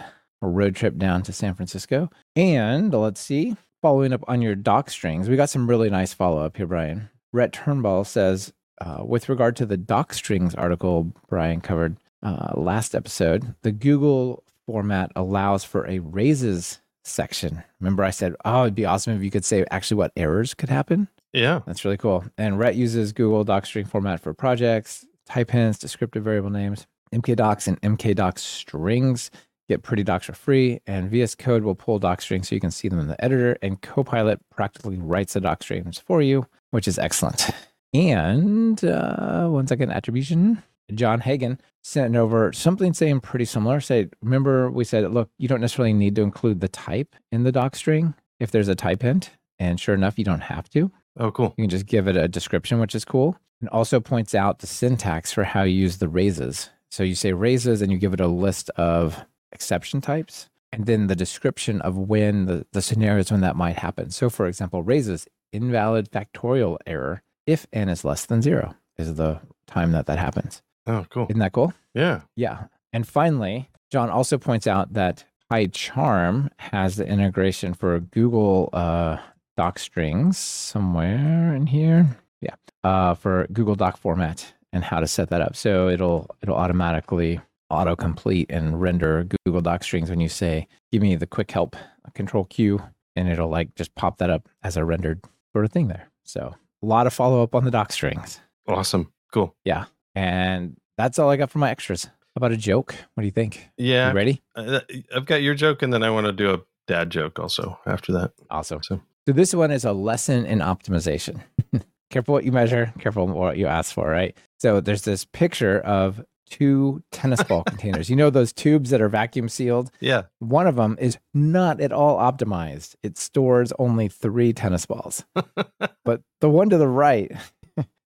a 0.41 0.47
road 0.47 0.75
trip 0.75 0.97
down 0.97 1.23
to 1.23 1.33
San 1.33 1.55
Francisco. 1.55 2.09
And 2.35 2.93
let's 2.93 3.19
see, 3.19 3.57
following 3.81 4.13
up 4.13 4.23
on 4.27 4.41
your 4.41 4.55
doc 4.55 4.89
strings, 4.89 5.27
we 5.27 5.35
got 5.35 5.49
some 5.49 5.69
really 5.69 5.89
nice 5.89 6.13
follow 6.13 6.45
up 6.45 6.55
here, 6.55 6.67
Brian. 6.67 7.09
Rhett 7.33 7.53
Turnbull 7.53 8.05
says, 8.05 8.53
uh, 8.79 9.03
with 9.03 9.29
regard 9.29 9.55
to 9.57 9.65
the 9.65 9.77
doc 9.77 10.13
strings 10.13 10.55
article 10.55 11.11
Brian 11.27 11.59
covered 11.59 11.97
uh, 12.23 12.53
last 12.55 12.95
episode, 12.95 13.55
the 13.63 13.71
Google 13.71 14.43
format 14.67 15.11
allows 15.15 15.63
for 15.63 15.85
a 15.87 15.99
raises 15.99 16.79
section. 17.03 17.63
Remember, 17.79 18.03
I 18.03 18.11
said, 18.11 18.35
oh, 18.45 18.63
it'd 18.63 18.75
be 18.75 18.85
awesome 18.85 19.15
if 19.15 19.23
you 19.23 19.31
could 19.31 19.45
say 19.45 19.65
actually 19.71 19.97
what 19.97 20.11
errors 20.15 20.53
could 20.53 20.69
happen. 20.69 21.07
Yeah. 21.33 21.61
That's 21.65 21.85
really 21.85 21.97
cool. 21.97 22.23
And 22.37 22.59
Rhett 22.59 22.75
uses 22.75 23.13
Google 23.13 23.45
Docstring 23.45 23.87
format 23.87 24.19
for 24.19 24.33
projects, 24.33 25.05
type 25.25 25.51
hints, 25.51 25.79
descriptive 25.79 26.23
variable 26.23 26.49
names, 26.49 26.87
mkdocs, 27.13 27.67
and 27.67 27.81
mkdocstrings 27.81 29.29
get 29.71 29.83
Pretty 29.83 30.03
Docs 30.03 30.25
for 30.25 30.33
free, 30.33 30.81
and 30.85 31.09
VS 31.09 31.35
Code 31.35 31.63
will 31.63 31.75
pull 31.75 31.97
doc 31.97 32.21
strings 32.21 32.49
so 32.49 32.55
you 32.55 32.61
can 32.61 32.71
see 32.71 32.89
them 32.89 32.99
in 32.99 33.07
the 33.07 33.23
editor, 33.23 33.57
and 33.61 33.81
Copilot 33.81 34.39
practically 34.49 34.97
writes 34.97 35.33
the 35.33 35.39
doc 35.39 35.63
strings 35.63 35.97
for 35.97 36.21
you, 36.21 36.45
which 36.71 36.87
is 36.87 36.99
excellent. 36.99 37.49
And 37.93 38.81
uh, 38.85 39.49
one 39.49 39.67
second, 39.67 39.91
attribution. 39.91 40.63
John 40.95 41.21
Hagen 41.21 41.59
sent 41.83 42.15
over 42.15 42.53
something 42.53 42.93
saying 42.93 43.21
pretty 43.21 43.45
similar. 43.45 43.79
Say, 43.79 44.09
remember 44.21 44.69
we 44.69 44.83
said, 44.83 45.11
look, 45.11 45.29
you 45.37 45.47
don't 45.47 45.61
necessarily 45.61 45.93
need 45.93 46.15
to 46.15 46.21
include 46.21 46.61
the 46.61 46.67
type 46.67 47.15
in 47.31 47.43
the 47.43 47.51
doc 47.51 47.75
string 47.75 48.13
if 48.39 48.51
there's 48.51 48.67
a 48.67 48.75
type 48.75 49.01
hint. 49.01 49.31
And 49.59 49.79
sure 49.79 49.95
enough, 49.95 50.17
you 50.17 50.25
don't 50.25 50.41
have 50.41 50.69
to. 50.71 50.91
Oh, 51.17 51.31
cool. 51.31 51.53
You 51.57 51.63
can 51.63 51.69
just 51.69 51.85
give 51.85 52.07
it 52.07 52.17
a 52.17 52.27
description, 52.27 52.79
which 52.79 52.95
is 52.95 53.05
cool. 53.05 53.37
And 53.59 53.69
also 53.69 53.99
points 53.99 54.33
out 54.33 54.59
the 54.59 54.67
syntax 54.67 55.31
for 55.31 55.43
how 55.43 55.63
you 55.63 55.75
use 55.75 55.97
the 55.97 56.09
raises. 56.09 56.69
So 56.89 57.03
you 57.03 57.15
say 57.15 57.33
raises 57.33 57.81
and 57.81 57.91
you 57.91 57.97
give 57.97 58.13
it 58.13 58.19
a 58.19 58.27
list 58.27 58.69
of 58.71 59.23
exception 59.51 60.01
types 60.01 60.49
and 60.71 60.85
then 60.85 61.07
the 61.07 61.15
description 61.15 61.81
of 61.81 61.97
when 61.97 62.45
the, 62.45 62.65
the 62.71 62.81
scenarios 62.81 63.31
when 63.31 63.41
that 63.41 63.55
might 63.55 63.77
happen. 63.77 64.09
So 64.11 64.29
for 64.29 64.47
example, 64.47 64.83
raises 64.83 65.27
invalid 65.51 66.11
factorial 66.11 66.77
error 66.85 67.23
if 67.45 67.67
n 67.73 67.89
is 67.89 68.05
less 68.05 68.25
than 68.25 68.41
zero 68.41 68.75
is 68.97 69.15
the 69.15 69.41
time 69.67 69.91
that 69.91 70.05
that 70.05 70.19
happens. 70.19 70.61
Oh, 70.87 71.05
cool. 71.09 71.27
Isn't 71.29 71.39
that 71.39 71.53
cool? 71.53 71.73
Yeah. 71.93 72.21
Yeah. 72.35 72.65
And 72.93 73.07
finally, 73.07 73.69
John 73.91 74.09
also 74.09 74.37
points 74.37 74.67
out 74.67 74.93
that 74.93 75.25
PyCharm 75.51 76.49
has 76.57 76.95
the 76.95 77.05
integration 77.05 77.73
for 77.73 77.99
Google 77.99 78.69
uh, 78.71 79.17
Doc 79.57 79.79
strings 79.79 80.37
somewhere 80.37 81.53
in 81.53 81.67
here. 81.67 82.17
Yeah, 82.41 82.55
uh, 82.83 83.13
for 83.15 83.47
Google 83.51 83.75
Doc 83.75 83.97
format 83.97 84.53
and 84.71 84.83
how 84.83 85.01
to 85.01 85.07
set 85.07 85.29
that 85.29 85.41
up. 85.41 85.55
So 85.55 85.89
it'll 85.89 86.33
it'll 86.41 86.55
automatically 86.55 87.41
autocomplete 87.69 88.45
and 88.49 88.81
render 88.81 89.27
Google 89.45 89.61
Doc 89.61 89.83
strings 89.83 90.09
when 90.09 90.21
you 90.21 90.29
say, 90.29 90.67
"Give 90.91 91.01
me 91.01 91.15
the 91.15 91.27
quick 91.27 91.51
help," 91.51 91.75
Control 92.13 92.45
Q, 92.45 92.81
and 93.17 93.27
it'll 93.27 93.49
like 93.49 93.75
just 93.75 93.93
pop 93.95 94.19
that 94.19 94.29
up 94.29 94.47
as 94.63 94.77
a 94.77 94.85
rendered 94.85 95.21
sort 95.51 95.65
of 95.65 95.71
thing 95.71 95.89
there. 95.89 96.09
So 96.23 96.55
a 96.81 96.85
lot 96.85 97.07
of 97.07 97.13
follow 97.13 97.43
up 97.43 97.53
on 97.53 97.65
the 97.65 97.71
doc 97.71 97.91
strings. 97.91 98.39
Awesome. 98.67 99.11
Cool. 99.33 99.53
Yeah, 99.65 99.85
and 100.15 100.77
that's 100.97 101.19
all 101.19 101.29
I 101.29 101.37
got 101.37 101.49
for 101.51 101.59
my 101.59 101.69
extras. 101.71 102.05
How 102.05 102.11
about 102.37 102.51
a 102.51 102.57
joke? 102.57 102.95
What 103.13 103.21
do 103.21 103.25
you 103.25 103.31
think? 103.31 103.69
Yeah. 103.77 104.09
You 104.09 104.15
ready? 104.15 104.41
Uh, 104.55 104.79
I've 105.15 105.25
got 105.25 105.41
your 105.41 105.53
joke, 105.55 105.81
and 105.81 105.91
then 105.93 106.03
I 106.03 106.09
want 106.09 106.27
to 106.27 106.31
do 106.33 106.53
a 106.53 106.59
dad 106.87 107.09
joke 107.09 107.39
also 107.39 107.79
after 107.85 108.11
that. 108.13 108.31
Awesome. 108.49 108.81
So- 108.83 109.01
So 109.27 109.33
this 109.33 109.53
one 109.53 109.71
is 109.71 109.85
a 109.85 109.91
lesson 109.93 110.45
in 110.45 110.59
optimization. 110.59 111.41
careful 112.09 112.33
what 112.33 112.43
you 112.43 112.51
measure, 112.51 112.93
careful 112.99 113.27
what 113.27 113.57
you 113.57 113.67
ask 113.67 113.93
for, 113.93 114.09
right? 114.09 114.35
So 114.59 114.81
there's 114.81 115.03
this 115.03 115.25
picture 115.25 115.79
of 115.81 116.23
two 116.49 117.01
tennis 117.11 117.41
ball 117.43 117.63
containers. 117.67 118.09
You 118.09 118.15
know 118.17 118.29
those 118.29 118.51
tubes 118.51 118.89
that 118.89 119.01
are 119.01 119.07
vacuum 119.09 119.47
sealed? 119.47 119.91
Yeah. 120.01 120.23
One 120.39 120.67
of 120.67 120.75
them 120.75 120.97
is 120.99 121.17
not 121.33 121.79
at 121.79 121.91
all 121.93 122.17
optimized. 122.17 122.95
It 123.03 123.17
stores 123.17 123.71
only 123.79 124.07
3 124.09 124.51
tennis 124.53 124.85
balls. 124.85 125.23
but 126.03 126.21
the 126.41 126.49
one 126.49 126.69
to 126.69 126.77
the 126.77 126.87
right 126.89 127.31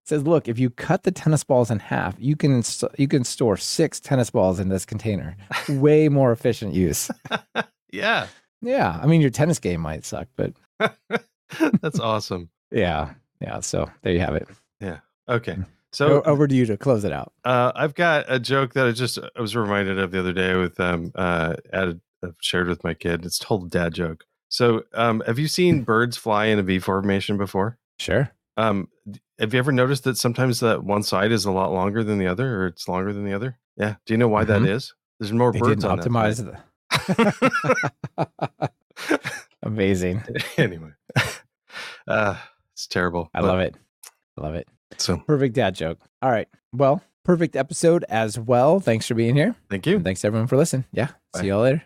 says, 0.07 0.23
"Look, 0.23 0.47
if 0.47 0.57
you 0.59 0.69
cut 0.69 1.03
the 1.03 1.11
tennis 1.11 1.43
balls 1.43 1.69
in 1.71 1.79
half, 1.79 2.15
you 2.19 2.35
can 2.35 2.63
you 2.97 3.07
can 3.07 3.23
store 3.23 3.57
6 3.57 3.99
tennis 3.99 4.29
balls 4.29 4.59
in 4.59 4.69
this 4.69 4.85
container. 4.85 5.35
Way 5.69 6.09
more 6.09 6.31
efficient 6.31 6.73
use." 6.73 7.09
yeah. 7.91 8.27
Yeah, 8.61 8.99
I 9.01 9.05
mean 9.05 9.21
your 9.21 9.29
tennis 9.29 9.59
game 9.59 9.81
might 9.81 10.05
suck, 10.05 10.27
but 10.35 10.53
That's 11.81 11.99
awesome. 11.99 12.49
Yeah. 12.71 13.13
Yeah. 13.41 13.59
So 13.59 13.89
there 14.01 14.13
you 14.13 14.19
have 14.19 14.35
it. 14.35 14.47
Yeah. 14.79 14.99
Okay. 15.29 15.57
So 15.91 16.21
over 16.23 16.47
to 16.47 16.53
you 16.55 16.65
to 16.65 16.75
close 16.77 17.03
it 17.05 17.13
out. 17.13 17.31
uh, 17.45 17.71
I've 17.75 17.95
got 17.95 18.25
a 18.27 18.39
joke 18.39 18.73
that 18.73 18.85
I 18.85 18.91
just 18.91 19.17
I 19.17 19.41
was 19.41 19.55
reminded 19.55 19.97
of 19.99 20.11
the 20.11 20.19
other 20.19 20.33
day 20.33 20.55
with 20.55 20.79
um 20.79 21.11
uh 21.15 21.55
added 21.71 22.01
uh, 22.23 22.29
shared 22.41 22.67
with 22.67 22.83
my 22.83 22.93
kid. 22.93 23.23
It's 23.25 23.37
total 23.37 23.67
dad 23.67 23.93
joke. 23.93 24.25
So 24.49 24.83
um 24.93 25.21
have 25.25 25.39
you 25.39 25.47
seen 25.47 25.83
birds 25.83 26.17
fly 26.17 26.45
in 26.45 26.59
a 26.59 26.63
V 26.63 26.79
formation 26.79 27.37
before? 27.37 27.77
Sure. 27.99 28.31
Um 28.57 28.89
have 29.39 29.53
you 29.53 29.59
ever 29.59 29.71
noticed 29.71 30.03
that 30.05 30.17
sometimes 30.17 30.59
that 30.61 30.83
one 30.83 31.03
side 31.03 31.31
is 31.31 31.45
a 31.45 31.51
lot 31.51 31.71
longer 31.73 32.03
than 32.03 32.17
the 32.19 32.27
other 32.27 32.61
or 32.61 32.67
it's 32.67 32.87
longer 32.87 33.11
than 33.13 33.25
the 33.25 33.33
other? 33.33 33.57
Yeah. 33.77 33.95
Do 34.05 34.13
you 34.13 34.17
know 34.17 34.27
why 34.27 34.43
that 34.45 34.61
Mhm. 34.61 34.67
is? 34.69 34.93
There's 35.19 35.31
more 35.33 35.51
They 35.51 35.59
birds 35.59 35.83
didn't 35.83 35.85
on 35.91 35.99
optimize 35.99 36.43
that 36.43 36.61
the. 38.17 38.69
Amazing. 39.63 40.23
anyway. 40.57 40.91
Uh 42.07 42.35
it's 42.73 42.87
terrible. 42.87 43.29
I 43.33 43.41
love 43.41 43.59
it. 43.59 43.75
I 44.37 44.41
love 44.41 44.55
it. 44.55 44.67
So 44.97 45.17
Perfect 45.17 45.55
dad 45.55 45.75
joke. 45.75 45.99
All 46.21 46.29
right. 46.31 46.47
Well, 46.73 47.01
perfect 47.23 47.55
episode 47.55 48.05
as 48.09 48.37
well. 48.37 48.79
Thanks 48.79 49.07
for 49.07 49.15
being 49.15 49.35
here. 49.35 49.55
thank 49.69 49.85
you. 49.87 49.95
And 49.95 50.03
thanks 50.05 50.23
everyone 50.25 50.47
for 50.47 50.57
listening. 50.57 50.85
Yeah. 50.91 51.07
Bye. 51.33 51.41
See 51.41 51.47
y'all 51.47 51.61
later. 51.61 51.83